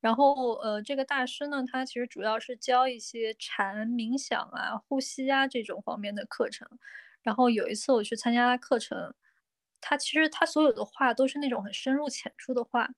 [0.01, 6.67] 然后，呃，这个大师呢，他其实主要是教一些禅、冥想啊、呼吸啊这种方面的课程。
[7.23, 9.13] 然后有一次我去参加课程，
[9.81, 12.89] 他其实他所有的话都是那种很深入浅出的话。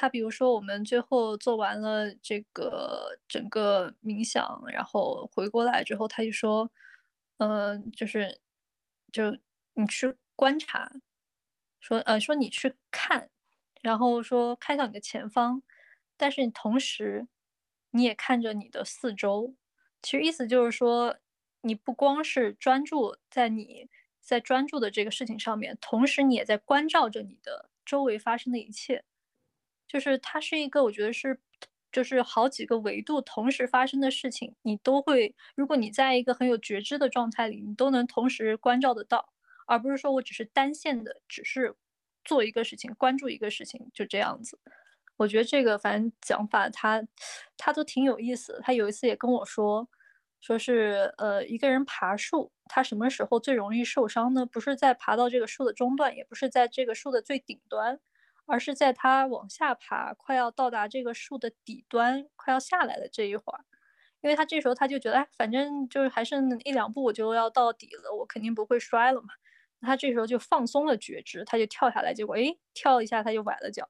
[0.00, 6.70] 他比如说我们最后做完了这个整个冥想，然后回过来之后，他就说，
[7.38, 8.38] 嗯，就是，
[9.10, 9.36] 就
[9.74, 10.92] 你去观察，
[11.80, 13.28] 说，呃，说你去看，
[13.82, 15.62] 然后说看向你的前方。
[16.16, 17.26] 但是你同时，
[17.90, 19.56] 你也看着你的四周，
[20.00, 21.18] 其实意思就是说，
[21.62, 23.88] 你不光是专注在你
[24.20, 29.04] 在专注的这个事情上面，同时你也在关照着你的周围发生的一切。
[29.88, 31.40] 就是它是一个，我觉得是，
[31.90, 39.32] 就是好几个维度同时发生的事情，你都会，如果你在一个很有觉知的状态里，你都能同时关照得到，
[39.66, 41.74] 而不是说我只是单线的，只是
[42.24, 44.58] 做一个事情，关注一个事情，就这样子。
[45.16, 47.02] 我觉得这个反正讲法他，
[47.56, 48.60] 他都挺有意思。
[48.62, 49.88] 他有一次也跟我说，
[50.40, 54.46] 说是呃一个人爬树，他什么时候最容易受伤呢？
[54.46, 57.98] 不是在爬到这个树的中段，也不是在这个树的最顶端，
[58.48, 63.64] 而是在他往下爬，快要到达这个树的底端，快要下来的这一会儿。
[64.20, 69.28] 因为他这时候他就觉得，哎，反正就是还剩一两步我就要到底了，我肯定不会摔了嘛。
[69.80, 73.88] 他这时候就放松了觉知，他就跳下来，结果哎跳一下他就崴了脚。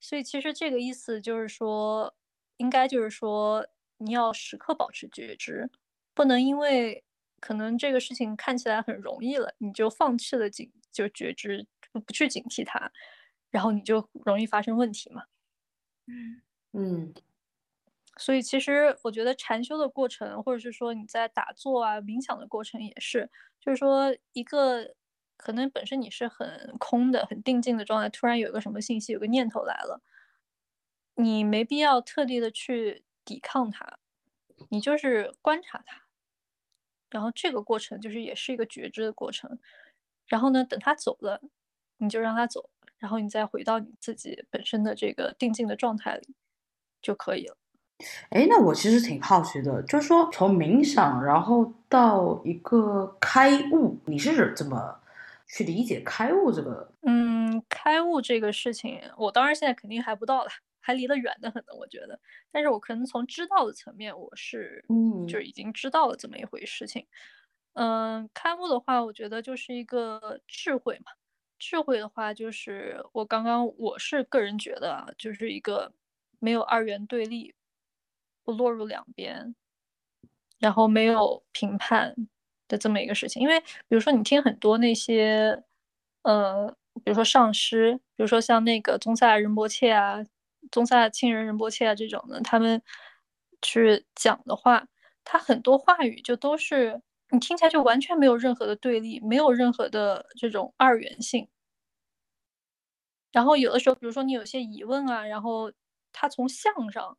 [0.00, 2.14] 所以其实这个意思就是说，
[2.58, 3.66] 应该就是说，
[3.98, 5.70] 你要时刻保持觉知，
[6.14, 7.04] 不能因为
[7.40, 12.90] 可能这个事情看起来很容易了，你就放弃了警，就觉知，不去警惕它，
[13.54, 15.22] 然后你就容易发生问题嘛。
[16.06, 17.14] 嗯嗯。
[18.16, 24.96] 所以其实我觉得禅修的过程，或者是说你在打坐啊、冥想的过程，也是，就是说一个。
[25.36, 30.00] 可能本身你是很空的、很定静的状态，突然有一个什么信息、有个念头来了，
[31.16, 33.98] 你没必要特地的去抵抗它，
[34.70, 36.04] 你就是观察它，
[37.10, 39.58] 然后这个过程就是也是一个觉知的过程。
[40.28, 41.42] 然后呢，等它走了，
[41.98, 46.34] 你就让它走，然后你再回到你自己本身的这个定静的状态里
[47.02, 47.56] 就可以了。
[48.30, 55.00] 哎，那我其实挺好奇的，就是说从冥想，然后到一个开悟，你是怎么？
[55.46, 61.74] 去理解开悟这个，嗯，开悟这个事情，我当然现在肯定还不到了，还离得远得很呢。
[61.78, 62.18] 我觉得，
[62.50, 67.06] 但是我可能从知道的层面，我是，嗯，就已经知道了这么一回事情。
[67.74, 71.12] 嗯，开悟的话，我觉得就是一个智慧嘛。
[71.66, 75.92] 智慧的话，就是我刚刚我是个人觉得啊，就是一个
[76.38, 77.54] 没有二元对立，
[78.44, 79.54] 不落入两边，
[80.58, 82.14] 然后没有评判。
[82.66, 85.62] 的这么一个事情，因为比如说你听很多那些，
[86.22, 86.66] 呃，
[87.04, 90.24] 比如说上师，比如说像那个宗萨仁波切啊、
[90.72, 92.80] 宗萨亲人仁波切啊这种的，他们
[93.60, 94.88] 去讲的话，
[95.24, 101.46] 他很多话语就都是你听起来就完全没有任何的对立，没有任何的这种二元性。
[103.34, 105.72] 然后有的时候，比如说你有些疑问啊，然后
[106.12, 107.18] 他从相上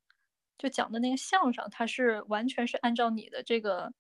[0.58, 3.94] 就讲的那个相上，他是完全是按照你的这个。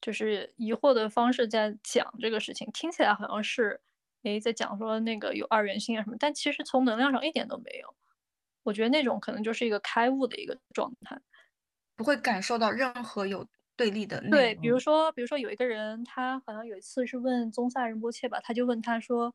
[0.00, 3.80] 就是疑惑的方式在讲这个事情，听起来好像是，
[4.22, 7.94] 诶，在讲说那个有二元性啊什么，但其实从能量上一点都没有。
[8.64, 11.18] 我觉得那种可能就是一个开悟的一个状态，
[11.96, 14.20] 不会感受到任何有对立的。
[14.30, 19.34] 对，比如说，比如说有一个人，他好像有一次是问宗萨仁波切吧，他就问他说，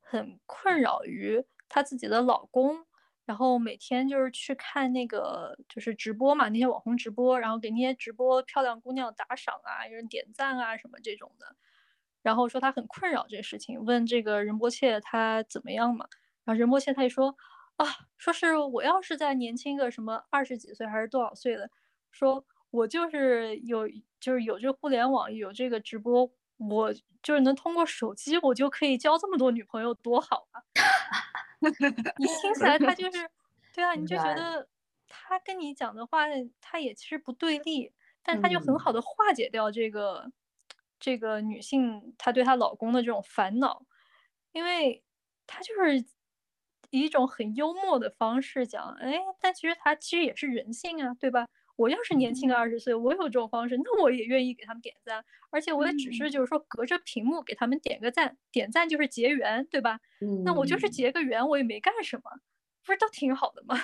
[0.00, 2.84] 很困扰于她自己的老公。
[3.26, 11.54] 然后每天就是去看那个就是直播嘛，那些网红直播，然后给那些直播漂亮姑娘打赏啊，有人点赞啊什么这种的。
[12.22, 16.06] 然后说她很困扰这个事情，问这个仁波切他怎么样嘛？
[16.44, 17.36] 然后仁波切他就说
[17.76, 17.86] 啊，
[18.18, 21.70] 说是我要是再年轻个什么二十几岁还是多少岁的，
[22.10, 30.58] 说我就是有就是有这互联网有这个直播，我就是能通过手机我就可以交这么多女朋友，多好啊！
[32.16, 33.30] 你听起来他就是，
[33.72, 34.68] 对啊，你就觉得
[35.08, 36.26] 他跟你讲的话，
[36.60, 40.30] 他也其实不对立，但他就很好的化解掉这个
[40.98, 43.84] 这个女性她对她老公的这种烦恼，
[44.52, 45.04] 因为
[45.46, 45.98] 她就是
[46.90, 51.46] 以一种很幽默的方式讲，哎，但其实他其实也是人性啊，对吧？
[51.80, 59.98] 我要是年轻个二十岁，我有这种方式，那我也愿意给他们点赞，而且我也只是就是说隔着屏幕给他们点个赞，点赞就是结缘，对吧？
[60.44, 62.30] 那我就是结个缘，我也没干什么，
[62.84, 63.80] 不是都挺好的吗？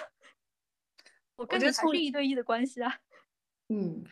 [1.36, 2.98] 我跟你还是一对一的关系啊。
[3.68, 4.04] 嗯。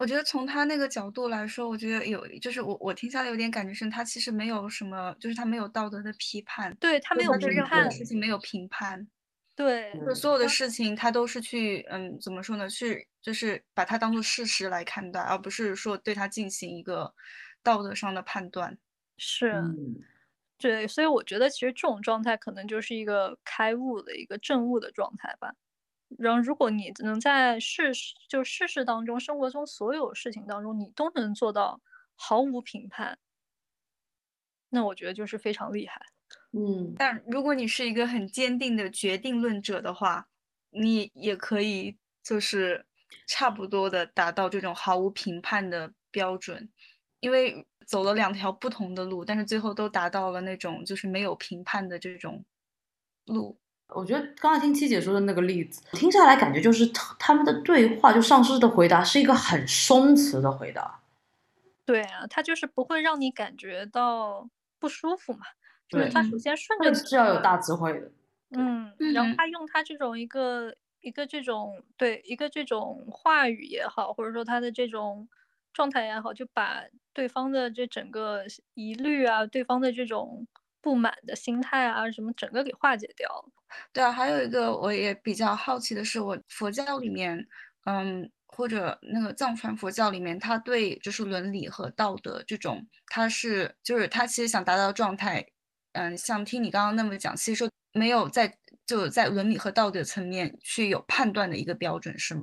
[0.00, 9.08] 我觉得从他那个角度来说，我觉得有，就是我我听下来有点感觉是，他其实没有什么，就是他没有道德的批判，对他没有对任何事情没有评判，
[9.58, 12.68] 对，就所有的事情他都是去，嗯，怎么说呢？
[12.70, 17.12] 去就是把它当做事实来看待，而不是说对他进行一个
[17.62, 18.78] 道德上的判断。
[19.16, 19.52] 是，
[20.58, 25.54] 对，所以我觉得其实这种状态可能就是一个开悟的一个正悟的状态吧。
[26.18, 27.92] 然后，如果你能在事
[28.28, 31.80] 就事事当中，生活中所有事情当中，你都能做到
[32.16, 33.18] 毫无评判，
[34.70, 36.00] 那我觉得就是非常厉害。
[36.52, 40.26] 嗯，但如果你是一个很坚定的决定论者的话，
[40.70, 42.86] 你也可以就是
[43.26, 46.68] 差不多的达到这种毫无评判的标准，
[47.20, 52.44] 因为走了两条不同的路，但是最后都达到了那种就是没有评判的这种
[53.26, 53.58] 路。
[53.88, 56.86] 我觉得刚才听七姐说的那个例子，听下来感觉就是
[57.18, 61.00] 他们的对话，就上司的回答是一个很松弛的回答。
[61.86, 64.48] 对啊，他就是不会让你感觉到
[64.78, 65.40] 不舒服嘛。
[65.88, 68.10] 就是他首先顺着是要有大智慧的。
[68.50, 75.28] 嗯，然后他用他这种一个一个这种对一个这种话语也好，或者说他的这种
[75.72, 76.82] 状态也好，就把
[77.12, 80.46] 对方的这整个疑虑啊，对方的这种。
[80.80, 83.50] 不满的心态啊，什么整个给化解掉了。
[83.92, 87.46] 对啊，还有一个我也比较好奇的是，我佛教里面，
[87.84, 95.44] 嗯，或者那个藏传佛教里面，他对就是伦理和道德这种，他是就是他其实想达到的状态，
[95.98, 102.42] 嗯，像听你刚刚那么讲，其实说没有在就在伦理和道德层面去有判断的一个标准，是吗？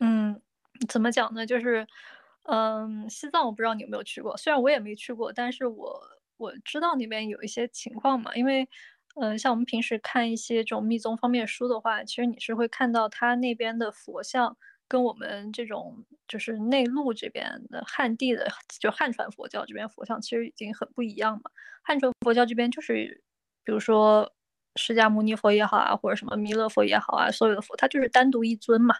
[0.00, 0.40] 嗯，
[0.88, 1.46] 怎么讲呢？
[1.46, 1.86] 就是，
[2.44, 6.00] 嗯，西藏我不知道你有没有去过，虽然我也没去过，但是我。
[6.40, 8.66] 我知道那边有一些情况嘛，因为，
[9.20, 14.56] 嗯，像我们平时看一些这种密宗方面书的话，其实你是会看到他那边的佛像
[14.90, 18.46] 跟我们这种就是内陆这边的汉地的，
[18.78, 21.50] 就汉传佛教这边佛像其实已经很不一样嘛。
[21.82, 23.22] 汉传佛教这边就是，
[23.64, 24.30] 比如说
[24.74, 28.96] 释迦牟尼佛也好啊，或者什么弥勒佛也好啊，所有的佛它就是单独一尊嘛。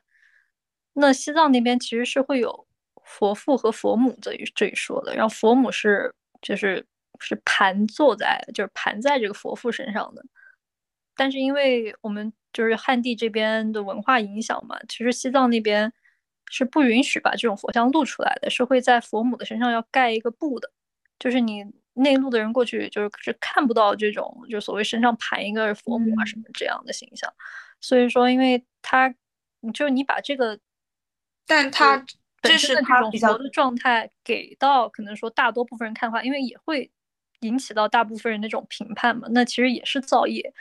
[0.92, 2.66] 那西藏那边其实是会有
[3.04, 6.86] 佛父和佛母这一这一说的，然后佛母是就是。
[7.22, 10.24] 是盘坐在，就是盘在这个佛父身上的。
[11.14, 15.92] 但是因为我们就是汉地这边的文化影响嘛，其实西藏那边
[16.50, 20.70] 是不允许把这种佛像露出来的，是会在佛母的身上要盖一个布的。
[21.18, 27.32] 就是你内陆的人过去，就是是看不到这种，就所谓身上盘一个佛母啊什么这样的形象。
[27.80, 29.14] 所以说，因为他，
[29.72, 30.58] 就是你把这个，
[31.46, 32.04] 但他
[32.42, 36.90] 这是他比较的状态给到可能说大多部分人看的话，因为也会。
[37.42, 40.52] 引起到大部分人那种评判嘛，那其实也是造业，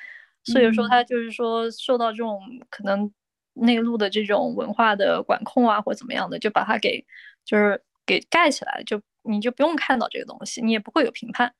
[0.43, 3.11] 所以说他就是说受到这种可能
[3.53, 7.05] 内陆的这种文化的管控啊，或怎么样的，就把它给
[7.45, 11.53] 就是给盖起来，就你就不用看到这个东西，你也不会有评判。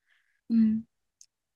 [0.48, 0.84] 嗯，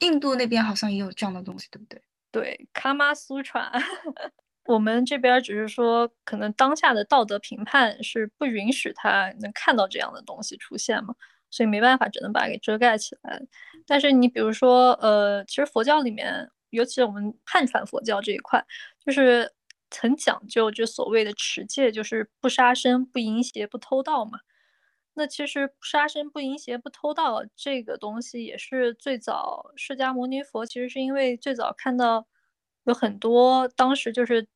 [0.00, 2.02] 印度那边好像也有这样的东西，对不对？
[2.30, 3.70] 对，卡玛苏传，
[4.66, 11.14] 我们这边只是说可能当下的道德评判是不允许他能看到这样的东西出现嘛。
[11.50, 13.40] 所以没办法，只能把它给遮盖起来。
[13.86, 18.64] 但是你比如说，呃，其实佛教里面，尤其是我们汉传佛教这一块，
[19.04, 19.52] 就是
[19.90, 24.40] 很讲究，就所谓的持戒，就是不杀生、不淫邪、不偷盗嘛。
[25.14, 32.26] 那其实杀生、不淫邪、不偷盗这个东西，也是最早释迦牟尼佛其实是因为最早看到
[32.84, 34.46] 有很多当时就是。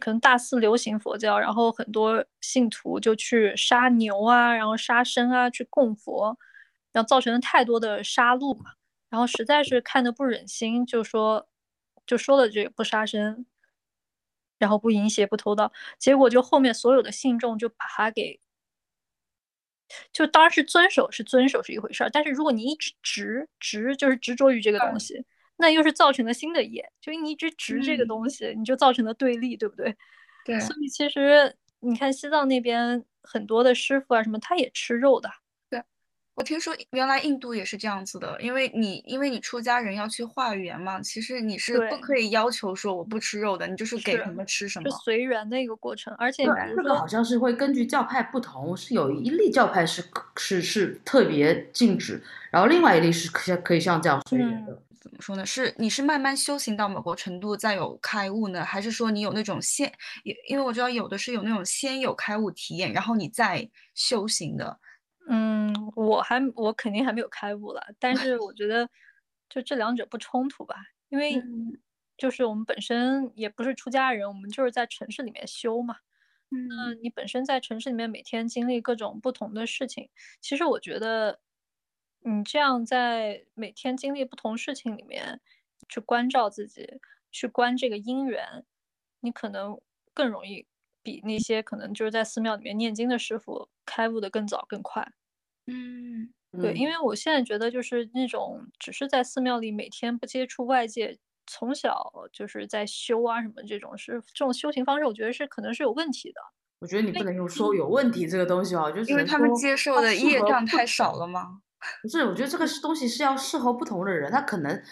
[0.00, 6.36] 可能大肆流行佛教，然后很多信徒就去杀牛啊，然后杀生啊，去供佛，
[6.90, 8.72] 然后造成了太多的杀戮嘛。
[9.08, 11.46] 然后实在是看得不忍心，就说
[12.06, 13.46] 就说了这个不杀生，
[14.58, 15.72] 然后不淫邪，不偷盗。
[15.98, 18.40] 结果就后面所有的信众就把他给，
[20.12, 25.24] 就当然是遵守是遵守是一回事儿，但是如果你一直执执就是执着于这个东西。
[25.56, 29.96] 那又是造成了新的业，就你一直执这个东西，你就造成了对立，对不对？
[30.44, 30.58] 对。
[30.58, 35.30] 所以其实你看西藏那边很多的师傅啊什么，他也吃肉的。
[36.34, 46.14] 对，我听说原来印度也是这样子的，因为你因为你出家人要去化缘嘛，其实你是不可以要求说我不吃肉的，你就是给什么吃什么，是随缘的一个过程。
[46.18, 46.44] 而且
[46.76, 50.04] 这个好像是会根据教派不同，是有一例教派是
[50.36, 54.80] 是是特别禁止，然后另外一例是可可以像这样随缘的。
[55.00, 55.44] 怎么说呢？
[55.44, 59.92] 是你是慢慢修行到某个程度再有开悟呢，还是说你有那种先？
[60.22, 64.78] 因因为我知道有的是有那种先有开悟体验，然后你再修行的。
[65.28, 68.88] 嗯，我还我肯定还没有开悟了，但是我觉得
[69.48, 70.76] 就这两者不冲突吧，
[71.08, 71.46] 因为
[72.16, 75.96] 就是我们本身也不是出家人，我们就是在城市里面修嘛。
[76.50, 80.10] 那，你本身在城市里面每天经历各种不同的事情，
[80.40, 81.40] 其实我觉得。
[82.26, 85.42] 你这样在每天经历不同事情里面
[85.90, 86.88] 去关照自己，
[87.30, 88.64] 去观这个因缘，
[89.20, 89.78] 你可能
[90.14, 90.66] 更容易
[91.04, 95.06] 比那些可能就是在寺庙里面念经的师傅开悟的更早更快。
[95.66, 96.28] 嗯，
[96.60, 106.40] 对，因为我现在觉得就是那种只是在寺庙里每天不接触外界，从小就是在修啊什么这种是这种修行方式，我觉得是可能是有问题的。
[106.80, 111.60] 我觉得你不能用说有问题这个东西哦，就是因为他们接受的业障太少了吗？
[112.02, 114.30] 不是，我觉得这个东西是要适合不同的人。
[114.32, 114.82] 他可能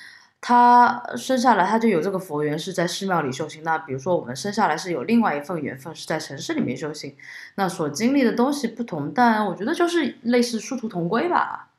[0.45, 3.63] 他生下来他就有这个佛缘，是在寺庙里修行。
[3.63, 7.17] 那比如说我们生下来是有另外一份缘分，是在城市里面修行。
[7.55, 11.71] 那所经历的东西不同，但我觉得就是类似殊途同归吧。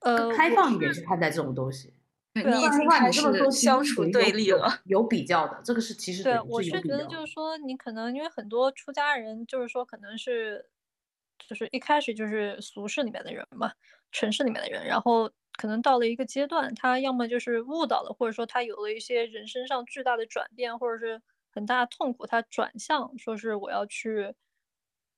[0.00, 1.94] 呃，开放一点去看待这种东西。
[2.34, 10.66] 你已经开始消除对立了，有比较的，这个是其实对，我是觉得就是说，你可能因为很多出家人，就是说可能是。
[11.48, 13.72] 就是一开始就是俗世里面的人嘛，
[14.12, 21.20] 城市里面的人，然后可能到了一个阶段，他要么就是悟到了，或者说他有了一些人生上巨大的转变，或者是
[21.52, 24.34] 很大的痛苦，他转向说是我要去，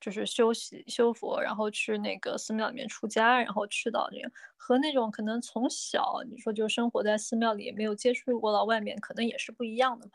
[0.00, 10.12] 就是修习修佛，然后去那个寺庙里面出家，然后去到这个和那种可能从小你说就生活在寺庙里，没有接触过到外面，可能也是不一样的嘛。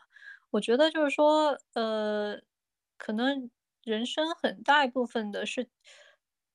[0.50, 2.40] 我觉得就是说，呃，
[2.96, 3.50] 可能。
[3.88, 5.68] 人生很大一部分的是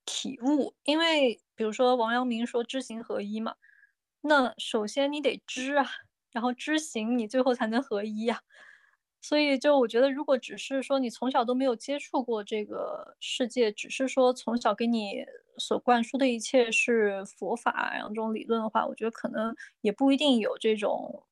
[0.05, 3.55] 体悟，因为比如说王阳明说知行合一嘛，
[4.21, 5.85] 那首先你得知啊，
[6.31, 8.41] 然后知行，你最后才能合一呀。
[9.21, 15.25] 所以就我觉得，如果只是说你从小都没有接触过这个世界，只是说从小给你
[15.57, 21.25] 所灌输的一切是佛法然后这种理论的话，我觉得可能也不一定有这种。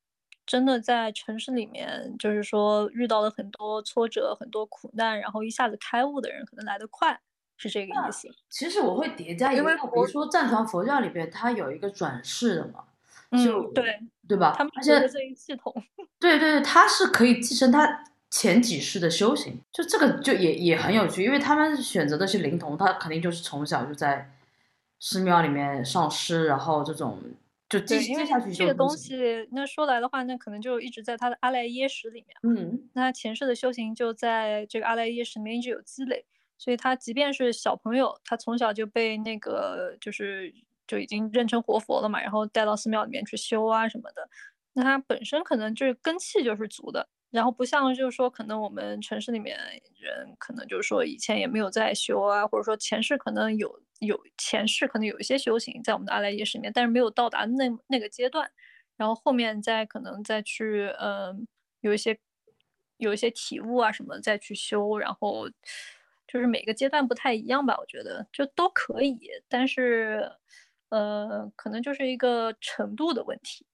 [0.52, 7.18] 真的在城市里面，就是说遇到了很多挫折、很多苦难，然后一下子开悟的人可能来得快，
[7.56, 8.28] 是这个意思。
[8.50, 12.84] 其实我会叠加一个，比如说藏传佛教里边，它有一个转世的嘛，
[13.42, 13.98] 就对
[14.28, 14.52] 对吧？
[14.54, 15.74] 他们而且这一系统，
[16.20, 24.30] 对 对对，他是可以继承他前几世的修行，就这个就也也很有趣，因为他们选择的是灵童，他肯定就是从小就在
[25.00, 27.18] 寺庙里面上师，然后这种。
[27.72, 29.16] 就对，因为这个东西，
[29.52, 32.36] 那说来的话，那可能就一直在他的阿赖耶识里面。
[32.42, 36.26] 嗯，那前世的修行就在这个阿赖耶识里面一直有积累，
[36.58, 40.54] 所以他即便是小朋友，他从小就被那个就是
[40.86, 44.28] 就已经认成活佛了嘛，然后带到寺庙里面去修啊什么的，
[44.74, 47.08] 那他本身可能就是根气就是足的。
[47.32, 49.58] 然后不像就是说，可能我们城市里面
[49.98, 58.50] 人可能就是说以前也没有在修啊，或者说前世可能有有前世可能有一些修行在我们的阿赖耶识里面，但是没有到达那那个阶段，
[58.98, 61.48] 然后后面再可能再去嗯
[61.80, 62.18] 有一些
[62.98, 65.48] 有一些体悟啊什么再去修，然后
[66.28, 69.18] 就是每个阶段不太一样吧，我觉得就都可以，
[69.48, 70.30] 但是
[70.90, 73.64] 呃可能就是一个程度的问题。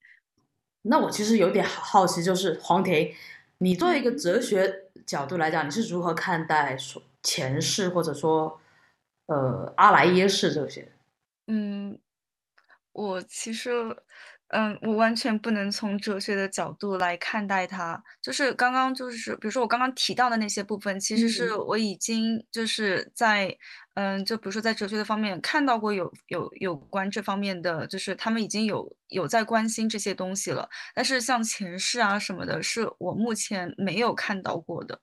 [0.82, 3.12] 那我其实有点好奇，就是黄婷。
[3.58, 8.60] 你作为一个哲学角度来讲，你是如何看待说前世或者说，
[9.26, 10.92] 呃阿莱耶识这些？
[11.48, 11.98] 嗯，
[12.92, 13.70] 我其实，
[14.48, 18.02] 嗯，我完全不能从哲学的角度来看待它。
[18.22, 23.56] 就是刚刚就是，比如说我刚刚提到的那些部分，其实是我已经就是在。
[23.94, 30.68] 嗯，就比如说在哲学的方面看到过有有有关这方面的，就是他们已经有有在关心这些东西了。
[30.94, 35.00] 但是像前世啊什么的，是我目前没有看到过的。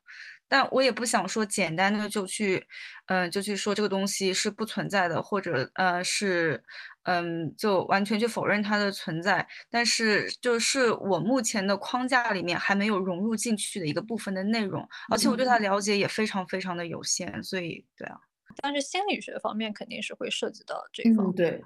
[0.47, 2.65] 但我也不想说简单的就去，
[3.07, 6.63] 嗯，就去说这个东西是不存在的，或者呃是，
[7.03, 9.47] 嗯，就完全去否认它的存在。
[9.69, 18.17] 但是就是我目前的框架里面还没有融入进去的一个部分的内容，而且我对它了解也非常非常的有限，所以对啊。
[18.61, 21.61] 但是心理学方面肯定是会涉及到这一方，对，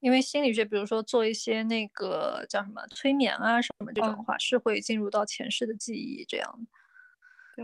[0.00, 6.66] 因为心理学，比如说做一些那个叫什么催眠啊什么这种话，是会进入到前世的记忆这样。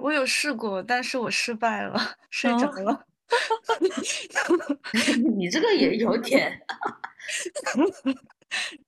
[0.02, 1.98] 我有试过，但是我失败了，
[2.30, 3.06] 睡着了。
[5.36, 6.60] 你这个也有点，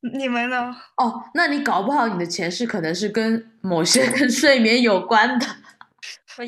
[0.00, 0.74] 你们呢？
[0.98, 5.46] 哦，那你搞不好你的前世可能是跟某些跟睡眠有关的。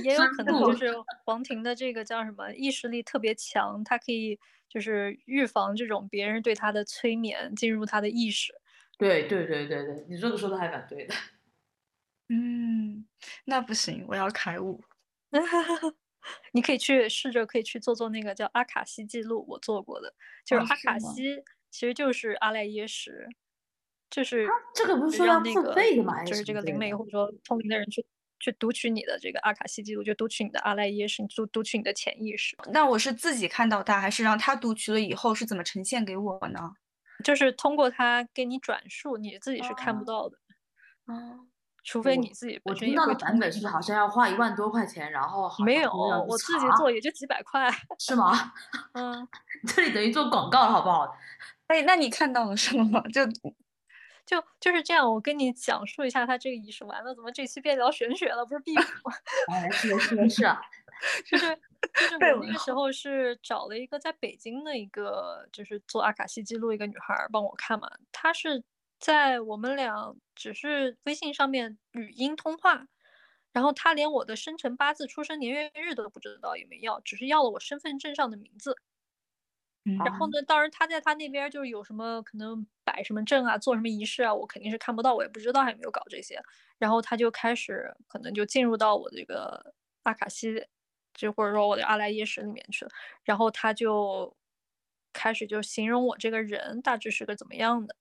[0.02, 0.94] 也有可能就是
[1.24, 4.38] 黄婷的这个叫什么意识力特别强，她可以
[4.68, 8.54] 就是预防这种别人对她的催眠进入她的意识，
[8.96, 11.14] 对对对对对，你这个说的还蛮对的。
[12.28, 13.06] 嗯，
[13.44, 14.82] 那不行，我要开悟。
[16.52, 20.14] 你可以去试着可以去做做那个叫阿卡西记录，我做过的，
[20.44, 23.28] 就是阿卡西其实就是阿赖耶识，
[24.08, 26.24] 就是这个不是说要付费的吗？
[26.24, 28.06] 就是这个灵媒或者说通灵的人去
[28.40, 32.56] 去读取你的这个阿卡西记录，就读取你的阿赖耶识，读读取你的潜意识。
[32.72, 36.72] 那我是自己看到他，还是让他读取了以后是怎么呈现给我呢？
[37.22, 40.38] 就是通过他给你转述，你自己是看不到的。
[41.06, 41.48] 哦。
[41.84, 47.70] 除非你自己，我听到的版本是好像要花一万多块钱，然后没有，我自己做也就几百块，
[48.00, 48.32] 是吗？
[48.94, 49.28] 嗯，
[49.68, 51.14] 这里等于做广告了，好不好？
[51.66, 53.00] 哎，那你看到了什么？
[53.12, 53.26] 就
[54.26, 56.84] 就就是这样，我跟你讲述一下他这个仪式。
[56.86, 58.44] 完了，怎么这期变聊玄学了？
[58.46, 58.82] 不是避吗？
[59.52, 60.42] 哎，是是是，
[61.26, 61.54] 就是
[61.92, 68.64] 就是我那个时候是找了一个在北京的一个，就是做阿卡西记录一个女孩帮我看嘛，她是。
[69.04, 72.86] 在我们俩只是微信上面语音通话，
[73.52, 78.74] 然后他连我的生辰八字、出生年月日都不知道，也没要，只是要了我身份证上的名字。
[80.02, 86.40] 然后呢，当然他在他那边就是有什么可能摆什么证啊、做什么仪式啊，我肯定是看不到，我也不知道，还没有搞这些。
[86.78, 90.66] 然后他就开始可能就进入到我这个阿卡西，
[91.14, 92.90] 就或者说我的阿赖耶识里面去了。
[93.24, 94.36] 然后他就
[95.12, 97.94] 开始就形容我这个人大致是个怎么样的。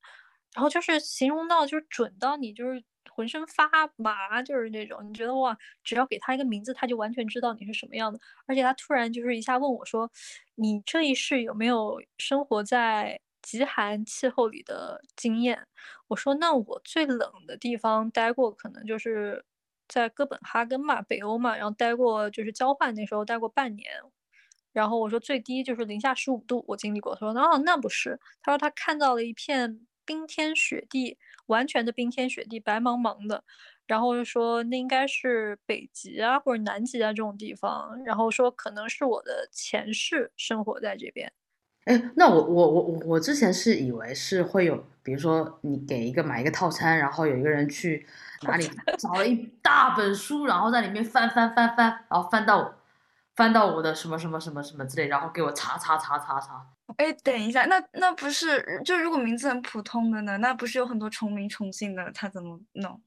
[0.53, 8.19] 然后就是形容到就是准到你就是浑身发麻，就是那种你觉得哇，只要给他一个名字，他就完全知道你是什么样的。
[8.45, 10.09] 而且他突然就是一下问我说
[10.55, 15.67] ：“你这一世有没有生活在极寒气候里的经验？”
[16.07, 19.43] 我说：“那我最冷的地方待过，可能就是
[19.87, 23.87] 在哥本哈根嘛，北欧嘛，然后待过就是交换那时候待过半年。
[24.71, 27.13] 然后我说最低就是零下十五度，我经历过。
[27.15, 29.85] 他说：“哦，那不是。”他说他看到了一片。
[30.05, 33.43] 冰天雪地，完全的冰天雪地，白茫茫的。
[33.85, 38.01] 然后就说那应该是北极啊，或者南极啊这种地方。
[38.05, 41.31] 然后说可能是我的前世生活在这边。
[41.85, 48.05] 哎，那我我我我我之前是以为是会有，比如说你给一个买一个套餐，然后有一个人去
[48.43, 48.65] 哪里
[48.97, 52.73] 找了一大本书，然后在里面翻翻翻翻，然后翻到
[53.35, 56.65] 翻到我的什么什么什么什么之类，然后给我查查查查查。
[56.97, 60.37] 哎，等一下，那那不是就如果名字很普通的呢？
[60.37, 62.11] 那不是有很多重名重姓的？
[62.11, 63.01] 他怎么弄？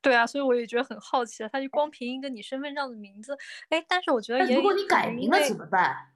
[0.00, 1.48] 对啊，所以我也觉得很好奇啊。
[1.52, 3.36] 他就光凭一个你身份证的名字，
[3.68, 6.08] 哎，但是我觉得也如果你改名了怎么办？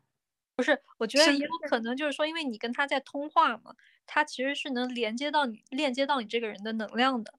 [0.56, 3.74] 不是，我觉得也有可能就是说，因为你跟他在通话嘛，
[4.06, 7.34] 他其实是能连接到你，链接到你这个人的能量的。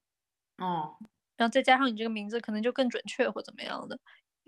[0.58, 0.97] 哦，
[1.36, 3.97] 然后再加上你这个名字，可能就更准确或怎么样的。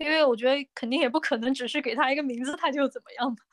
[0.00, 3.44] 因为我觉得肯定也不可能只是给他一个名字，他就怎么样吧。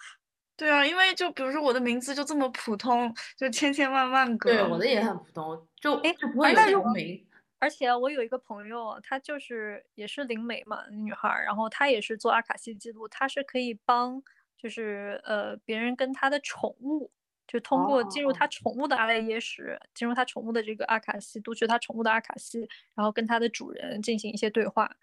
[0.56, 4.52] 对啊，因为就比如说我的名字就这么普通，就千千万万个。
[4.52, 7.24] 对，我的也很普通，就哎就不会有名。
[7.60, 14.24] 而且我有一个朋友，她就是也是灵媒嘛，女孩，然后她也是做阿卡西记录，她是可以帮，
[14.58, 17.12] 就是呃别人跟她的宠物，
[17.45, 24.95] 就通过进入她宠物的阿赖耶识，进入她宠物的这个阿卡西，读取她宠物的阿卡西，然后跟她的主人进行一些对话。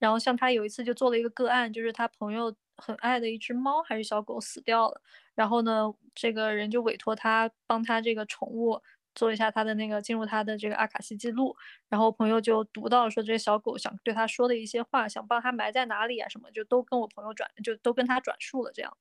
[0.00, 2.52] 然后像他有一次就做了一个个案，就是他朋友。
[2.82, 5.02] 很爱的一只猫还是小狗死掉了，
[5.34, 8.80] 然后呢，这个人就委托他帮他这个宠物
[9.14, 11.54] 做一下他的那个进入他的这个阿卡西记录，
[11.90, 18.96] 然后朋友就读到说这小狗想对他说的一些话，想帮他埋在哪里啊什么，就都跟我朋友转，就都跟他转述了这样。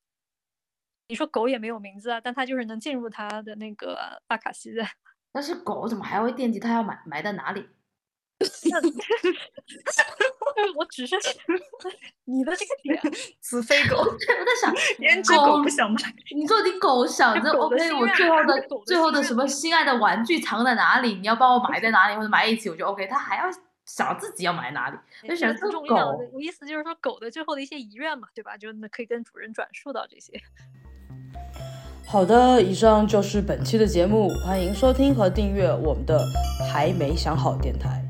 [1.07, 3.97] 你说狗也没有名字啊，但它就是能进入它的那个
[4.27, 4.85] 阿卡西的。
[5.31, 7.65] 但是狗怎么还会惦记它要埋埋在哪里？
[10.75, 11.15] 我只是
[12.25, 12.99] 你的这个点，
[13.41, 13.97] 死飞狗。
[13.97, 15.97] 我在想，连只狗不想买。
[16.35, 21.15] 你说你狗想着，OK，我最后的最后的什么心爱的玩具藏在哪里？
[21.15, 23.05] 你要帮我埋在哪里，或者埋一起，我就 OK。
[23.07, 23.43] 他还要
[23.85, 25.81] 想自己要埋哪里，就想这狗。
[26.31, 28.55] 我意思就是说，狗的最后的一些遗愿嘛，对吧？
[28.55, 30.41] 就那可以跟主人转述到这些。
[32.07, 36.23] 好的，以上就是本期的节目，欢迎收听和订阅我们的
[36.71, 38.05] 还没想好电台。